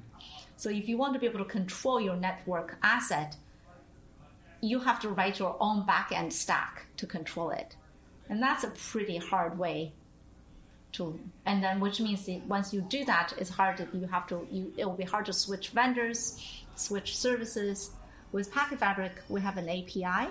So 0.58 0.70
if 0.70 0.88
you 0.88 0.98
want 0.98 1.14
to 1.14 1.20
be 1.20 1.26
able 1.26 1.40
to 1.40 1.46
control 1.46 2.00
your 2.00 2.16
network 2.16 2.78
asset, 2.84 3.36
you 4.62 4.80
have 4.80 5.00
to 5.00 5.10
write 5.10 5.40
your 5.40 5.58
own 5.60 5.86
backend 5.86 6.32
stack 6.32 6.86
to 6.98 7.08
control 7.08 7.50
it. 7.50 7.76
And 8.30 8.42
that's 8.42 8.64
a 8.64 8.70
pretty 8.70 9.18
hard 9.18 9.58
way 9.58 9.94
to 10.94 11.20
and 11.46 11.64
then 11.64 11.80
which 11.80 12.00
means 12.00 12.26
that 12.26 12.46
once 12.48 12.74
you 12.74 12.82
do 12.82 13.06
that 13.06 13.34
it's 13.38 13.50
hard 13.50 13.78
to 13.78 13.88
you 13.94 14.08
have 14.08 14.28
to 14.28 14.46
you 14.52 14.74
it 14.78 14.86
will 14.86 14.94
be 14.94 15.04
hard 15.04 15.26
to 15.26 15.34
switch 15.34 15.70
vendors 15.70 16.38
switch 16.76 17.18
services 17.18 17.92
with 18.32 18.52
packet 18.52 18.80
fabric 18.80 19.14
we 19.30 19.40
have 19.40 19.58
an 19.58 19.70
api 19.70 20.30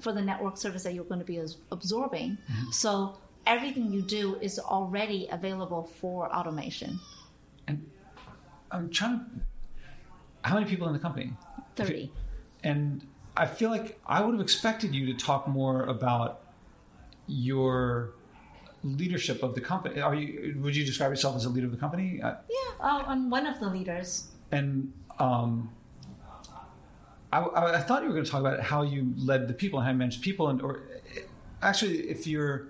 for 0.00 0.12
the 0.12 0.20
network 0.20 0.56
service 0.56 0.82
that 0.82 0.94
you're 0.94 1.04
going 1.04 1.20
to 1.20 1.26
be 1.26 1.40
absorbing 1.70 2.36
so 2.70 3.16
everything 3.46 3.92
you 3.92 4.02
do 4.02 4.36
is 4.40 4.58
already 4.58 5.28
available 5.30 5.84
for 5.84 6.32
automation 6.34 6.98
And 7.68 7.88
I'm 8.70 8.90
trying. 8.90 9.18
to... 9.18 9.24
How 10.48 10.54
many 10.54 10.66
people 10.66 10.86
in 10.88 10.92
the 10.92 10.98
company? 10.98 11.32
30 11.76 12.10
And 12.64 13.06
I 13.36 13.46
feel 13.46 13.70
like 13.70 13.98
I 14.06 14.20
would 14.22 14.32
have 14.34 14.40
expected 14.40 14.94
you 14.94 15.06
to 15.06 15.14
talk 15.14 15.46
more 15.48 15.84
about 15.84 16.42
your 17.26 18.10
leadership 18.84 19.42
of 19.42 19.54
the 19.54 19.60
company. 19.60 20.00
Are 20.00 20.14
you? 20.14 20.56
Would 20.60 20.74
you 20.74 20.84
describe 20.84 21.10
yourself 21.10 21.36
as 21.36 21.44
a 21.44 21.48
leader 21.48 21.66
of 21.66 21.72
the 21.72 21.78
company? 21.78 22.20
Uh, 22.20 22.34
yeah 22.50 22.72
oh, 22.80 23.04
i'm 23.06 23.30
one 23.30 23.46
of 23.46 23.60
the 23.60 23.68
leaders 23.68 24.28
and 24.50 24.92
um, 25.18 25.70
I, 27.32 27.38
I, 27.40 27.76
I 27.76 27.80
thought 27.80 28.02
you 28.02 28.08
were 28.08 28.14
going 28.14 28.24
to 28.24 28.30
talk 28.30 28.40
about 28.40 28.60
how 28.60 28.82
you 28.82 29.12
led 29.16 29.48
the 29.48 29.54
people 29.54 29.78
and 29.78 29.86
how 29.86 29.92
you 29.92 29.98
managed 29.98 30.22
people, 30.22 30.48
and 30.48 30.60
or 30.60 30.80
actually, 31.62 31.98
if 32.10 32.26
you're 32.26 32.68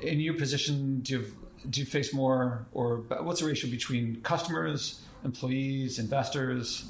in 0.00 0.20
your 0.20 0.34
position, 0.34 1.00
do 1.00 1.12
you 1.14 1.26
do 1.70 1.80
you 1.80 1.86
face 1.86 2.12
more, 2.14 2.66
or 2.72 2.98
what's 3.22 3.40
the 3.40 3.46
ratio 3.46 3.70
between 3.70 4.20
customers, 4.22 5.00
employees, 5.24 5.98
investors? 5.98 6.84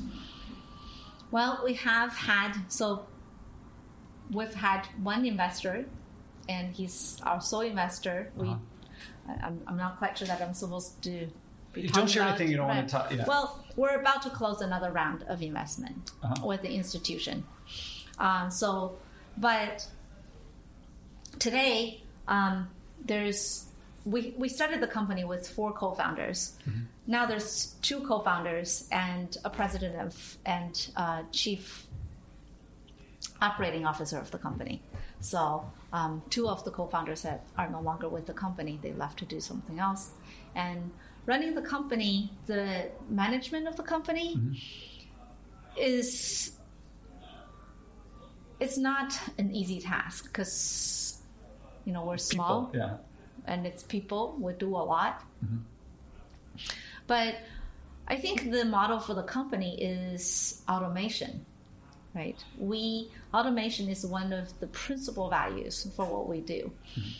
Well, 1.30 1.62
we 1.64 1.74
have 1.74 2.12
had 2.12 2.52
so 2.68 3.06
we've 4.30 4.54
had 4.54 4.86
one 5.02 5.24
investor, 5.24 5.86
and 6.48 6.74
he's 6.74 7.18
our 7.22 7.40
sole 7.40 7.60
investor. 7.62 8.30
We, 8.36 8.48
Uh-huh. 8.48 8.58
I- 9.28 9.46
I'm, 9.46 9.60
I'm 9.66 9.76
not 9.78 9.98
quite 9.98 10.18
sure 10.18 10.26
that 10.28 10.42
I'm 10.42 10.52
supposed 10.54 11.02
to. 11.04 11.28
Be 11.72 11.82
You 11.82 11.88
don't 11.88 12.08
share 12.10 12.24
anything 12.24 12.50
you 12.50 12.56
don't 12.58 12.68
want 12.68 12.86
to 12.88 12.92
talk- 12.92 13.10
yeah. 13.12 13.24
Well, 13.26 13.63
we're 13.76 13.98
about 14.00 14.22
to 14.22 14.30
close 14.30 14.60
another 14.60 14.90
round 14.92 15.22
of 15.28 15.42
investment 15.42 16.10
Uh-huh. 16.22 16.46
with 16.46 16.62
the 16.62 16.72
institution. 16.74 17.44
Um, 18.18 18.50
so, 18.50 18.96
but 19.36 19.86
today 21.38 22.02
um, 22.28 22.68
there's 23.04 23.66
we, 24.04 24.34
we 24.36 24.48
started 24.50 24.80
the 24.80 24.86
company 24.86 25.24
with 25.24 25.48
four 25.48 25.72
co-founders. 25.72 26.56
Now 27.06 27.24
there's 27.24 27.74
two 27.80 28.00
co-founders 28.00 28.86
and 28.92 29.34
a 29.44 29.50
president 29.50 29.96
of 29.96 30.36
and 30.44 30.88
uh, 30.94 31.22
chief 31.32 31.86
operating 33.40 33.86
officer 33.86 34.18
of 34.18 34.30
the 34.30 34.38
company. 34.38 34.82
So 35.20 35.64
um, 35.92 36.22
two 36.28 36.48
of 36.48 36.64
the 36.64 36.70
co-founders 36.70 37.22
have, 37.22 37.40
are 37.56 37.68
no 37.70 37.80
longer 37.80 38.08
with 38.10 38.26
the 38.26 38.34
company; 38.34 38.78
they 38.82 38.92
left 38.92 39.18
to 39.20 39.24
do 39.24 39.40
something 39.40 39.78
else. 39.78 40.10
And 40.54 40.90
running 41.26 41.54
the 41.54 41.62
company, 41.62 42.30
the 42.46 42.90
management 43.08 43.66
of 43.68 43.76
the 43.76 43.82
company 43.82 44.36
mm-hmm. 44.36 44.54
is 45.76 46.52
it's 48.60 48.78
not 48.78 49.18
an 49.38 49.54
easy 49.54 49.80
task 49.80 50.26
because 50.26 51.22
you 51.84 51.92
know 51.92 52.04
we're 52.04 52.16
small 52.16 52.66
People, 52.66 52.80
yeah. 52.80 52.96
and 53.46 53.66
it's 53.66 53.82
people 53.82 54.36
we 54.38 54.52
do 54.54 54.68
a 54.68 54.84
lot. 54.94 55.24
Mm-hmm. 55.44 55.58
But 57.06 57.36
i 58.06 58.16
think 58.16 58.50
the 58.50 58.66
model 58.66 59.00
for 59.00 59.14
the 59.14 59.22
company 59.22 59.82
is 59.82 60.62
automation 60.68 61.44
right? 62.14 62.42
We 62.58 63.10
automation 63.32 63.88
is 63.88 64.06
one 64.06 64.32
of 64.32 64.58
the 64.60 64.68
principal 64.68 65.28
values 65.28 65.90
for 65.96 66.06
what 66.06 66.28
we 66.28 66.40
do. 66.40 66.70
Mm-hmm. 66.96 67.10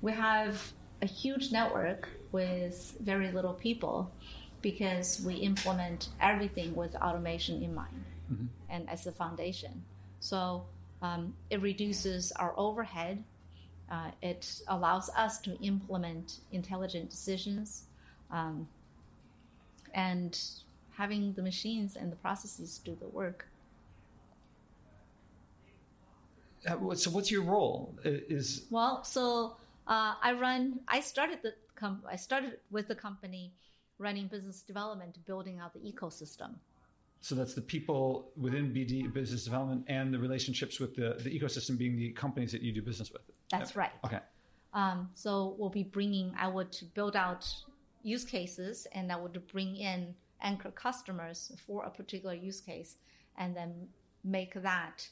We 0.00 0.12
have 0.12 0.72
a 1.02 1.06
huge 1.06 1.52
network 1.52 2.08
with 2.32 2.96
very 3.00 3.30
little 3.30 3.54
people 3.54 4.10
because 4.60 5.20
we 5.24 5.34
implement 5.34 6.08
everything 6.20 6.74
with 6.74 6.94
automation 6.96 7.62
in 7.62 7.74
mind 7.74 8.04
and 8.68 8.88
as 8.90 9.06
a 9.06 9.12
foundation 9.12 9.82
so 10.20 10.64
um, 11.00 11.32
it 11.48 11.62
reduces 11.62 12.32
our 12.32 12.52
overhead 12.56 13.22
uh, 13.90 14.10
it 14.20 14.60
allows 14.68 15.08
us 15.16 15.38
to 15.40 15.58
implement 15.62 16.40
intelligent 16.52 17.08
decisions 17.08 17.84
um, 18.30 18.68
and 19.94 20.38
having 20.98 21.32
the 21.32 21.42
machines 21.42 21.96
and 21.96 22.12
the 22.12 22.16
processes 22.16 22.80
do 22.84 22.96
the 23.00 23.08
work. 23.08 23.46
Uh, 26.68 26.94
So 26.94 27.10
what's 27.10 27.30
your 27.30 27.42
role? 27.42 27.94
Is 28.04 28.66
Well, 28.70 29.04
so 29.04 29.56
uh, 29.86 30.14
I 30.22 30.32
run. 30.32 30.80
I 30.88 31.00
started 31.00 31.38
the 31.42 31.54
com- 31.78 32.02
I 32.10 32.16
started 32.16 32.58
with 32.70 32.88
the 32.88 32.94
company 32.94 33.54
running 33.98 34.28
business 34.28 34.62
development, 34.62 35.18
building 35.26 35.58
out 35.58 35.72
the 35.72 35.80
ecosystem. 35.80 36.50
so 37.20 37.34
that's 37.34 37.54
the 37.54 37.60
people 37.60 38.30
within 38.36 38.72
BD 38.72 39.12
business 39.12 39.42
development 39.44 39.84
and 39.88 40.14
the 40.14 40.18
relationships 40.18 40.78
with 40.78 40.94
the, 40.94 41.08
the 41.24 41.30
ecosystem 41.36 41.76
being 41.76 41.96
the 41.96 42.10
companies 42.12 42.52
that 42.52 42.62
you 42.62 42.72
do 42.72 42.82
business 42.82 43.12
with. 43.12 43.22
That's 43.50 43.74
right. 43.74 43.90
Okay. 44.04 44.20
Um, 44.72 45.10
so 45.14 45.56
we'll 45.58 45.70
be 45.70 45.82
bringing. 45.82 46.34
I 46.38 46.48
would 46.48 46.76
build 46.94 47.16
out 47.16 47.44
use 48.02 48.24
cases, 48.24 48.86
and 48.92 49.10
I 49.10 49.16
would 49.16 49.36
bring 49.48 49.76
in 49.76 50.14
anchor 50.40 50.70
customers 50.70 51.50
for 51.66 51.84
a 51.84 51.90
particular 51.90 52.34
use 52.34 52.60
case, 52.60 52.96
and 53.36 53.56
then 53.56 53.88
make 54.22 54.54
that 54.62 55.08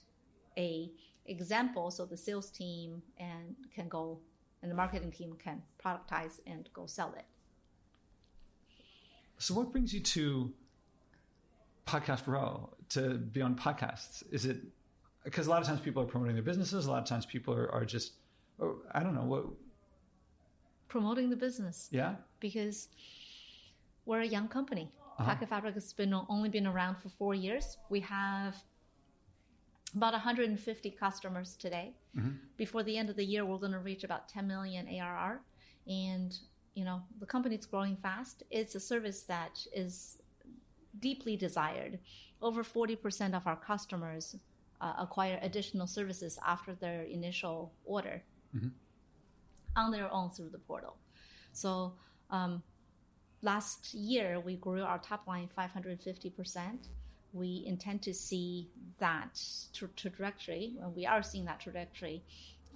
a 0.57 0.91
example, 1.27 1.91
so 1.91 2.05
the 2.05 2.17
sales 2.17 2.51
team 2.51 3.03
and 3.19 3.57
can 3.75 3.89
go, 3.89 4.19
and 4.63 4.71
the 4.71 4.75
marketing 4.75 5.13
team 5.13 5.37
can 5.43 5.63
productize 5.85 6.41
and 6.47 6.69
go 6.73 6.87
sell 6.87 7.15
it. 7.17 7.25
So 9.39 9.55
what 9.55 9.71
brings 9.73 9.93
you 9.93 10.01
to 10.01 10.53
Podcast 11.87 12.27
Row 12.27 12.71
to 12.91 13.15
be 13.15 13.43
on 13.43 13.55
podcasts? 13.55 14.23
Is 14.33 14.47
it 14.47 14.59
because 15.25 15.47
a 15.47 15.51
lot 15.51 15.61
of 15.61 15.67
times 15.67 15.81
people 15.81 16.03
are 16.03 16.07
promoting 16.07 16.35
their 16.37 16.43
businesses, 16.43 16.87
a 16.87 16.91
lot 16.91 17.03
of 17.03 17.09
times 17.09 17.27
people 17.27 17.53
are, 17.53 17.71
are 17.73 17.85
just, 17.85 18.13
oh, 18.61 18.77
I 18.93 19.03
don't 19.03 19.15
know 19.15 19.25
what, 19.25 19.45
Promoting 20.89 21.31
the 21.31 21.37
business. 21.37 21.89
yeah, 21.91 22.15
because 22.41 22.89
we're 24.05 24.21
a 24.21 24.27
young 24.27 24.47
company. 24.49 24.93
Uh-huh. 25.19 25.25
Packet 25.25 25.49
Fabric 25.49 25.75
has 25.75 25.93
been 25.93 26.15
only 26.29 26.49
been 26.49 26.67
around 26.67 26.97
for 26.99 27.09
four 27.09 27.35
years. 27.35 27.77
We 27.91 28.01
have 28.01 28.55
about 29.97 30.13
150 30.13 30.91
customers 30.91 31.57
today. 31.57 31.95
Before 32.57 32.83
the 32.83 32.97
end 32.97 33.09
of 33.11 33.17
the 33.17 33.25
year, 33.25 33.45
we're 33.45 33.59
going 33.59 33.73
to 33.73 33.79
reach 33.79 34.05
about 34.05 34.29
10 34.29 34.47
million 34.47 34.87
ARR, 34.89 35.41
and 35.87 36.39
you 36.75 36.85
know 36.85 37.03
the 37.21 37.27
company's 37.27 37.67
growing 37.67 37.97
fast. 37.97 38.43
It's 38.51 38.75
a 38.75 38.81
service 38.81 39.23
that 39.23 39.67
is 39.73 40.19
deeply 41.01 41.37
desired. 41.37 41.99
Over 42.41 42.63
40% 42.63 43.35
of 43.35 43.47
our 43.47 43.57
customers 43.57 44.37
uh, 44.81 44.93
acquire 44.99 45.39
additional 45.43 45.87
services 45.87 46.39
after 46.47 46.75
their 46.75 47.03
initial 47.03 47.73
order 47.85 48.23
on 49.77 49.91
their 49.91 50.13
own 50.13 50.31
through 50.31 50.51
the 50.51 50.59
portal. 50.59 50.97
So 51.53 51.95
um, 52.31 52.63
last 53.43 53.95
year 53.95 54.41
we 54.41 54.57
grew 54.57 54.83
our 54.83 54.99
top 54.99 55.27
line 55.27 55.49
550%. 55.57 56.89
We 57.33 57.65
intend 57.67 58.03
to 58.03 58.15
see 58.15 58.69
that 58.99 59.41
tra- 59.75 59.89
trajectory, 59.97 60.75
and 60.81 60.95
we 60.95 61.07
are 61.07 61.23
seeing 61.23 61.45
that 61.47 61.61
trajectory 61.61 62.23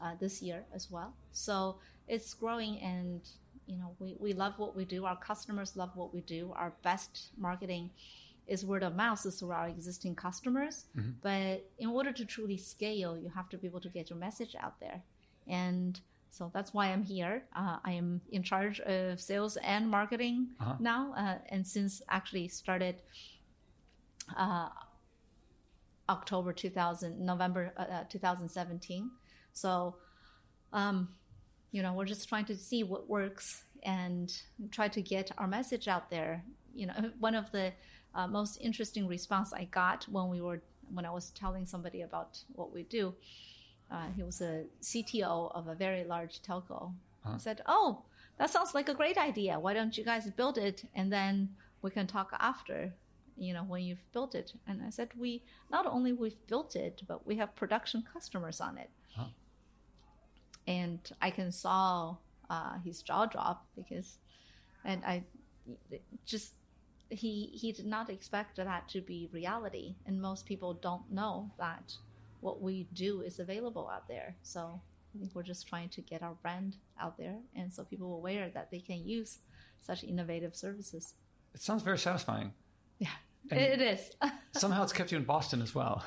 uh, 0.02 0.14
this 0.20 0.42
year 0.42 0.64
as 0.74 0.90
well. 0.90 1.14
So 1.32 1.76
it's 2.08 2.34
growing, 2.34 2.78
and 2.80 3.20
you 3.66 3.76
know 3.76 3.94
we, 3.98 4.16
we 4.18 4.32
love 4.32 4.54
what 4.58 4.76
we 4.76 4.84
do. 4.84 5.04
Our 5.06 5.16
customers 5.16 5.76
love 5.76 5.90
what 5.94 6.12
we 6.12 6.20
do. 6.22 6.52
Our 6.56 6.72
best 6.82 7.30
marketing 7.38 7.90
is 8.46 8.66
word 8.66 8.82
of 8.82 8.96
mouth 8.96 9.24
is 9.24 9.38
through 9.38 9.52
our 9.52 9.68
existing 9.68 10.14
customers. 10.16 10.86
But 11.22 11.64
in 11.78 11.88
order 11.88 12.12
to 12.12 12.24
truly 12.24 12.56
scale, 12.56 13.16
you 13.16 13.28
have 13.34 13.48
to 13.50 13.56
be 13.58 13.66
able 13.68 13.80
to 13.80 13.88
get 13.88 14.10
your 14.10 14.18
message 14.18 14.56
out 14.58 14.80
there, 14.80 15.02
and 15.46 16.00
so 16.32 16.50
that's 16.54 16.72
why 16.72 16.86
I'm 16.92 17.02
here. 17.02 17.42
Uh, 17.56 17.78
I 17.84 17.92
am 17.92 18.20
in 18.30 18.42
charge 18.44 18.78
of 18.80 19.20
sales 19.20 19.56
and 19.58 19.88
marketing 19.90 20.48
Uh-huh. 20.60 20.76
now, 20.78 21.12
uh, 21.16 21.38
and 21.48 21.66
since 21.66 22.02
actually 22.08 22.46
started 22.48 22.96
uh, 24.36 24.68
October 26.08 26.52
2000, 26.52 27.18
November 27.18 27.72
uh, 27.76 27.82
uh, 27.82 28.04
2017. 28.08 29.10
So, 29.52 29.96
um, 30.72 31.08
you 31.72 31.82
know, 31.82 31.92
we're 31.92 32.04
just 32.04 32.28
trying 32.28 32.46
to 32.46 32.56
see 32.56 32.82
what 32.82 33.08
works 33.08 33.64
and 33.82 34.32
try 34.70 34.88
to 34.88 35.00
get 35.00 35.30
our 35.38 35.46
message 35.46 35.88
out 35.88 36.10
there. 36.10 36.44
You 36.74 36.86
know, 36.86 36.94
one 37.18 37.34
of 37.34 37.50
the 37.52 37.72
uh, 38.14 38.26
most 38.26 38.58
interesting 38.60 39.06
response 39.06 39.52
I 39.52 39.64
got 39.64 40.04
when 40.10 40.28
we 40.28 40.40
were 40.40 40.62
when 40.92 41.06
I 41.06 41.10
was 41.10 41.30
telling 41.30 41.66
somebody 41.66 42.02
about 42.02 42.38
what 42.52 42.72
we 42.72 42.82
do. 42.82 43.14
Uh, 43.92 44.06
he 44.16 44.22
was 44.24 44.40
a 44.40 44.64
CTO 44.82 45.54
of 45.54 45.68
a 45.68 45.74
very 45.74 46.04
large 46.04 46.42
telco. 46.42 46.92
He 47.32 47.38
said, 47.38 47.60
"Oh, 47.66 48.04
that 48.40 48.48
sounds 48.48 48.74
like 48.74 48.88
a 48.88 48.94
great 48.94 49.18
idea. 49.18 49.60
Why 49.60 49.74
don't 49.74 49.98
you 49.98 50.02
guys 50.02 50.26
build 50.30 50.56
it 50.56 50.84
and 50.94 51.12
then 51.12 51.50
we 51.82 51.90
can 51.90 52.06
talk 52.06 52.32
after, 52.40 52.94
you 53.40 53.54
know, 53.54 53.64
when 53.64 53.82
you've 53.82 54.12
built 54.12 54.34
it?" 54.34 54.52
And 54.66 54.82
I 54.82 54.90
said, 54.90 55.10
"We 55.16 55.42
not 55.70 55.86
only 55.86 56.12
we've 56.12 56.46
built 56.46 56.76
it, 56.76 57.02
but 57.08 57.26
we 57.26 57.36
have 57.36 57.54
production 57.56 58.04
customers 58.12 58.60
on 58.60 58.78
it." 58.78 58.90
Huh. 59.16 59.26
And 60.66 61.00
I 61.20 61.30
can 61.30 61.50
saw 61.50 62.16
uh, 62.48 62.78
his 62.84 63.02
jaw 63.02 63.26
drop 63.26 63.66
because, 63.74 64.18
and 64.84 65.04
I 65.04 65.24
just 66.26 66.54
he 67.10 67.50
he 67.52 67.72
did 67.72 67.86
not 67.86 68.08
expect 68.10 68.56
that 68.56 68.88
to 68.90 69.00
be 69.00 69.28
reality, 69.32 69.96
and 70.06 70.20
most 70.20 70.46
people 70.46 70.74
don't 70.74 71.10
know 71.10 71.50
that 71.58 71.94
what 72.40 72.62
we 72.62 72.86
do 72.94 73.20
is 73.22 73.38
available 73.38 73.90
out 73.92 74.08
there. 74.08 74.36
So 74.42 74.80
I 75.14 75.18
think 75.18 75.34
we're 75.34 75.42
just 75.42 75.66
trying 75.66 75.88
to 75.90 76.00
get 76.00 76.22
our 76.22 76.34
brand 76.42 76.76
out 77.00 77.18
there, 77.18 77.36
and 77.54 77.72
so 77.72 77.84
people 77.84 78.12
are 78.12 78.16
aware 78.16 78.48
that 78.54 78.70
they 78.70 78.80
can 78.80 79.04
use 79.04 79.38
such 79.80 80.04
innovative 80.04 80.54
services. 80.54 81.14
it 81.54 81.60
sounds 81.60 81.82
very 81.82 81.98
satisfying. 81.98 82.52
Yeah, 82.98 83.16
And- 83.50 83.60
it 83.60 83.80
is. 83.80 84.10
Somehow 84.52 84.82
it's 84.82 84.92
kept 84.92 85.10
you 85.12 85.18
in 85.18 85.24
Boston 85.24 85.62
as 85.62 85.74
well. 85.74 86.04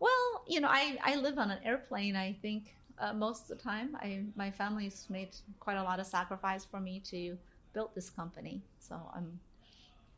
well, 0.00 0.44
you 0.48 0.60
know, 0.60 0.68
I 0.68 0.98
I 1.04 1.16
live 1.16 1.38
on 1.38 1.50
an 1.50 1.58
airplane. 1.64 2.16
I 2.16 2.32
think 2.42 2.74
uh, 2.98 3.12
most 3.12 3.50
of 3.50 3.58
the 3.58 3.62
time, 3.62 3.96
I 4.00 4.24
my 4.36 4.50
family's 4.50 5.06
made 5.10 5.30
quite 5.60 5.76
a 5.76 5.82
lot 5.82 6.00
of 6.00 6.06
sacrifice 6.06 6.64
for 6.64 6.80
me 6.80 7.00
to 7.10 7.36
build 7.72 7.90
this 7.94 8.10
company. 8.10 8.62
So 8.80 8.94
I'm 9.14 9.40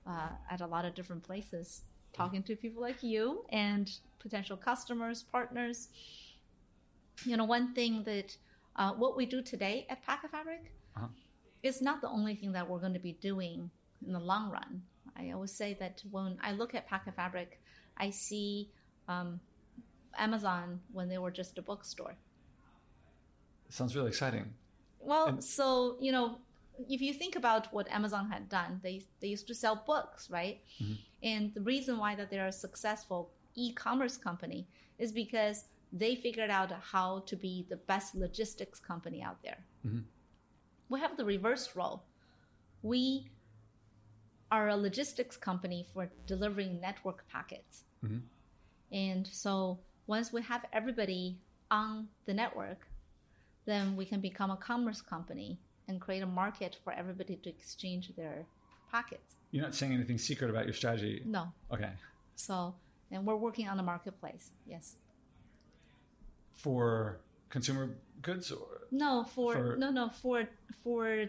uh, 0.06 0.30
at 0.50 0.60
a 0.60 0.66
lot 0.66 0.84
of 0.84 0.94
different 0.94 1.22
places, 1.22 1.82
talking 2.12 2.42
to 2.44 2.56
people 2.56 2.80
like 2.82 3.02
you 3.02 3.44
and 3.50 3.90
potential 4.18 4.56
customers, 4.56 5.22
partners. 5.22 5.88
You 7.24 7.36
know, 7.36 7.44
one 7.44 7.74
thing 7.74 8.02
that 8.04 8.36
uh, 8.76 8.92
what 8.92 9.16
we 9.16 9.24
do 9.26 9.40
today 9.42 9.86
at 9.88 10.02
Packet 10.02 10.30
Fabric 10.30 10.72
Uh-huh. 10.96 11.06
is 11.62 11.80
not 11.80 12.00
the 12.00 12.08
only 12.08 12.34
thing 12.34 12.52
that 12.52 12.68
we're 12.68 12.80
going 12.80 12.92
to 12.94 13.06
be 13.10 13.16
doing 13.20 13.70
in 14.06 14.12
the 14.12 14.20
long 14.20 14.50
run. 14.50 14.82
I 15.16 15.30
always 15.30 15.52
say 15.52 15.74
that 15.80 16.02
when 16.10 16.38
I 16.42 16.52
look 16.52 16.74
at 16.74 16.86
Packet 16.88 17.14
Fabric, 17.14 17.60
I 17.96 18.10
see 18.10 18.70
um, 19.08 19.40
Amazon 20.18 20.80
when 20.92 21.08
they 21.08 21.18
were 21.18 21.30
just 21.30 21.58
a 21.58 21.62
bookstore. 21.62 22.16
Sounds 23.68 23.94
really 23.96 24.08
exciting. 24.08 24.54
Well, 25.00 25.26
And- 25.28 25.44
so 25.44 25.96
you 26.00 26.12
know, 26.12 26.38
if 26.88 27.00
you 27.00 27.12
think 27.12 27.36
about 27.36 27.72
what 27.72 27.88
Amazon 27.90 28.30
had 28.30 28.48
done, 28.48 28.80
they 28.82 29.06
they 29.20 29.28
used 29.28 29.46
to 29.48 29.54
sell 29.54 29.76
books, 29.86 30.30
right? 30.30 30.60
And 31.22 31.54
the 31.54 31.60
reason 31.60 31.98
why 31.98 32.14
that 32.16 32.30
they're 32.30 32.46
a 32.48 32.52
successful 32.52 33.30
e-commerce 33.54 34.16
company 34.16 34.66
is 34.98 35.12
because 35.12 35.64
they 35.92 36.16
figured 36.16 36.50
out 36.50 36.72
how 36.92 37.20
to 37.20 37.36
be 37.36 37.64
the 37.68 37.76
best 37.76 38.14
logistics 38.16 38.80
company 38.80 39.22
out 39.22 39.38
there. 39.42 39.64
We 40.88 41.00
have 41.00 41.16
the 41.16 41.24
reverse 41.24 41.74
role. 41.76 42.02
We 42.82 43.30
are 44.54 44.68
a 44.68 44.76
logistics 44.76 45.36
company 45.36 45.84
for 45.92 46.08
delivering 46.28 46.80
network 46.80 47.24
packets. 47.28 47.82
Mm-hmm. 48.04 48.18
And 48.92 49.26
so 49.26 49.80
once 50.06 50.32
we 50.32 50.42
have 50.42 50.64
everybody 50.72 51.38
on 51.72 52.06
the 52.26 52.34
network, 52.34 52.86
then 53.64 53.96
we 53.96 54.04
can 54.04 54.20
become 54.20 54.52
a 54.52 54.56
commerce 54.56 55.00
company 55.00 55.58
and 55.88 56.00
create 56.00 56.22
a 56.22 56.26
market 56.42 56.76
for 56.84 56.92
everybody 56.92 57.34
to 57.42 57.48
exchange 57.50 58.12
their 58.16 58.46
packets. 58.92 59.34
You're 59.50 59.64
not 59.64 59.74
saying 59.74 59.92
anything 59.92 60.18
secret 60.18 60.50
about 60.50 60.66
your 60.66 60.74
strategy. 60.74 61.22
No. 61.24 61.52
Okay. 61.72 61.90
So, 62.36 62.76
and 63.10 63.26
we're 63.26 63.42
working 63.48 63.66
on 63.68 63.76
the 63.76 63.82
marketplace. 63.82 64.52
Yes. 64.66 64.94
For 66.52 67.18
consumer 67.50 67.96
goods 68.22 68.52
or 68.52 68.86
No, 68.92 69.24
for, 69.24 69.52
For- 69.54 69.76
no 69.76 69.90
no 69.90 70.10
for 70.10 70.48
for 70.84 71.26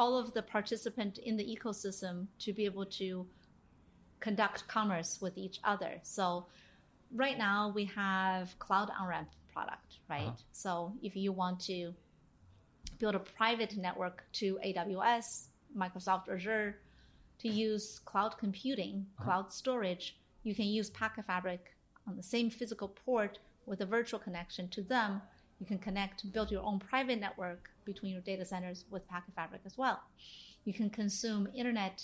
all 0.00 0.16
of 0.16 0.32
the 0.32 0.40
participant 0.40 1.18
in 1.18 1.36
the 1.36 1.44
ecosystem 1.44 2.26
to 2.38 2.54
be 2.54 2.64
able 2.64 2.86
to 2.86 3.26
conduct 4.18 4.66
commerce 4.66 5.18
with 5.20 5.36
each 5.36 5.60
other. 5.62 6.00
So 6.02 6.46
right 7.14 7.36
now 7.36 7.70
we 7.74 7.84
have 7.84 8.58
cloud 8.58 8.90
on 8.98 9.06
ramp 9.06 9.28
product, 9.52 9.98
right? 10.08 10.22
Uh-huh. 10.22 10.52
So 10.52 10.94
if 11.02 11.16
you 11.16 11.32
want 11.32 11.60
to 11.66 11.92
build 12.98 13.14
a 13.14 13.18
private 13.18 13.76
network 13.76 14.24
to 14.40 14.58
AWS, 14.64 15.48
Microsoft 15.76 16.32
Azure 16.32 16.78
to 17.40 17.48
use 17.48 18.00
cloud 18.06 18.38
computing, 18.38 19.04
cloud 19.22 19.52
storage, 19.52 20.16
you 20.44 20.54
can 20.54 20.64
use 20.64 20.88
Packet 20.88 21.26
Fabric 21.26 21.76
on 22.08 22.16
the 22.16 22.22
same 22.22 22.48
physical 22.48 22.88
port 22.88 23.38
with 23.66 23.82
a 23.82 23.86
virtual 23.86 24.18
connection 24.18 24.66
to 24.68 24.80
them. 24.80 25.20
You 25.60 25.66
can 25.66 25.78
connect, 25.78 26.32
build 26.32 26.50
your 26.50 26.62
own 26.62 26.78
private 26.78 27.20
network 27.20 27.70
between 27.84 28.12
your 28.12 28.22
data 28.22 28.44
centers 28.44 28.84
with 28.90 29.06
Packet 29.08 29.34
Fabric 29.34 29.60
as 29.66 29.76
well. 29.76 30.00
You 30.64 30.72
can 30.72 30.90
consume 30.90 31.48
internet 31.54 32.02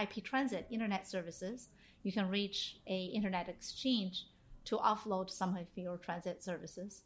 IP 0.00 0.24
transit, 0.24 0.66
internet 0.70 1.06
services. 1.06 1.68
You 2.04 2.12
can 2.12 2.30
reach 2.30 2.76
a 2.86 3.04
internet 3.06 3.48
exchange 3.48 4.26
to 4.64 4.76
offload 4.76 5.30
some 5.30 5.56
of 5.56 5.66
your 5.74 5.96
transit 5.98 6.42
services. 6.42 7.02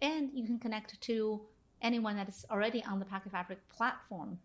And 0.00 0.30
you 0.32 0.46
can 0.46 0.58
connect 0.58 1.00
to 1.00 1.40
anyone 1.82 2.16
that 2.16 2.28
is 2.28 2.46
already 2.50 2.82
on 2.84 2.98
the 2.98 3.04
Packet 3.04 3.32
Fabric 3.32 3.58
platform. 3.68 4.38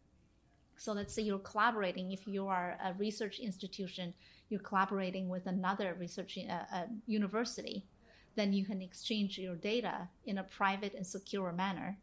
So 0.78 0.93
let's 0.93 1.13
say 1.13 1.21
you're 1.21 1.39
collaborating. 1.39 2.12
If 2.12 2.28
you 2.28 2.47
are 2.47 2.78
a 2.84 2.93
research 2.93 3.39
institution, 3.39 4.13
you're 4.49 4.62
collaborating 4.62 5.30
with 5.30 5.45
another 5.45 5.95
research 5.99 6.38
uh, 6.38 6.75
uh, 6.75 6.86
university, 7.06 7.86
then 8.35 8.53
you 8.53 8.65
can 8.65 8.81
exchange 8.81 9.37
your 9.37 9.55
data 9.55 10.07
in 10.25 10.37
a 10.37 10.43
private 10.43 10.93
and 10.93 11.05
secure 11.05 11.51
manner 11.51 11.97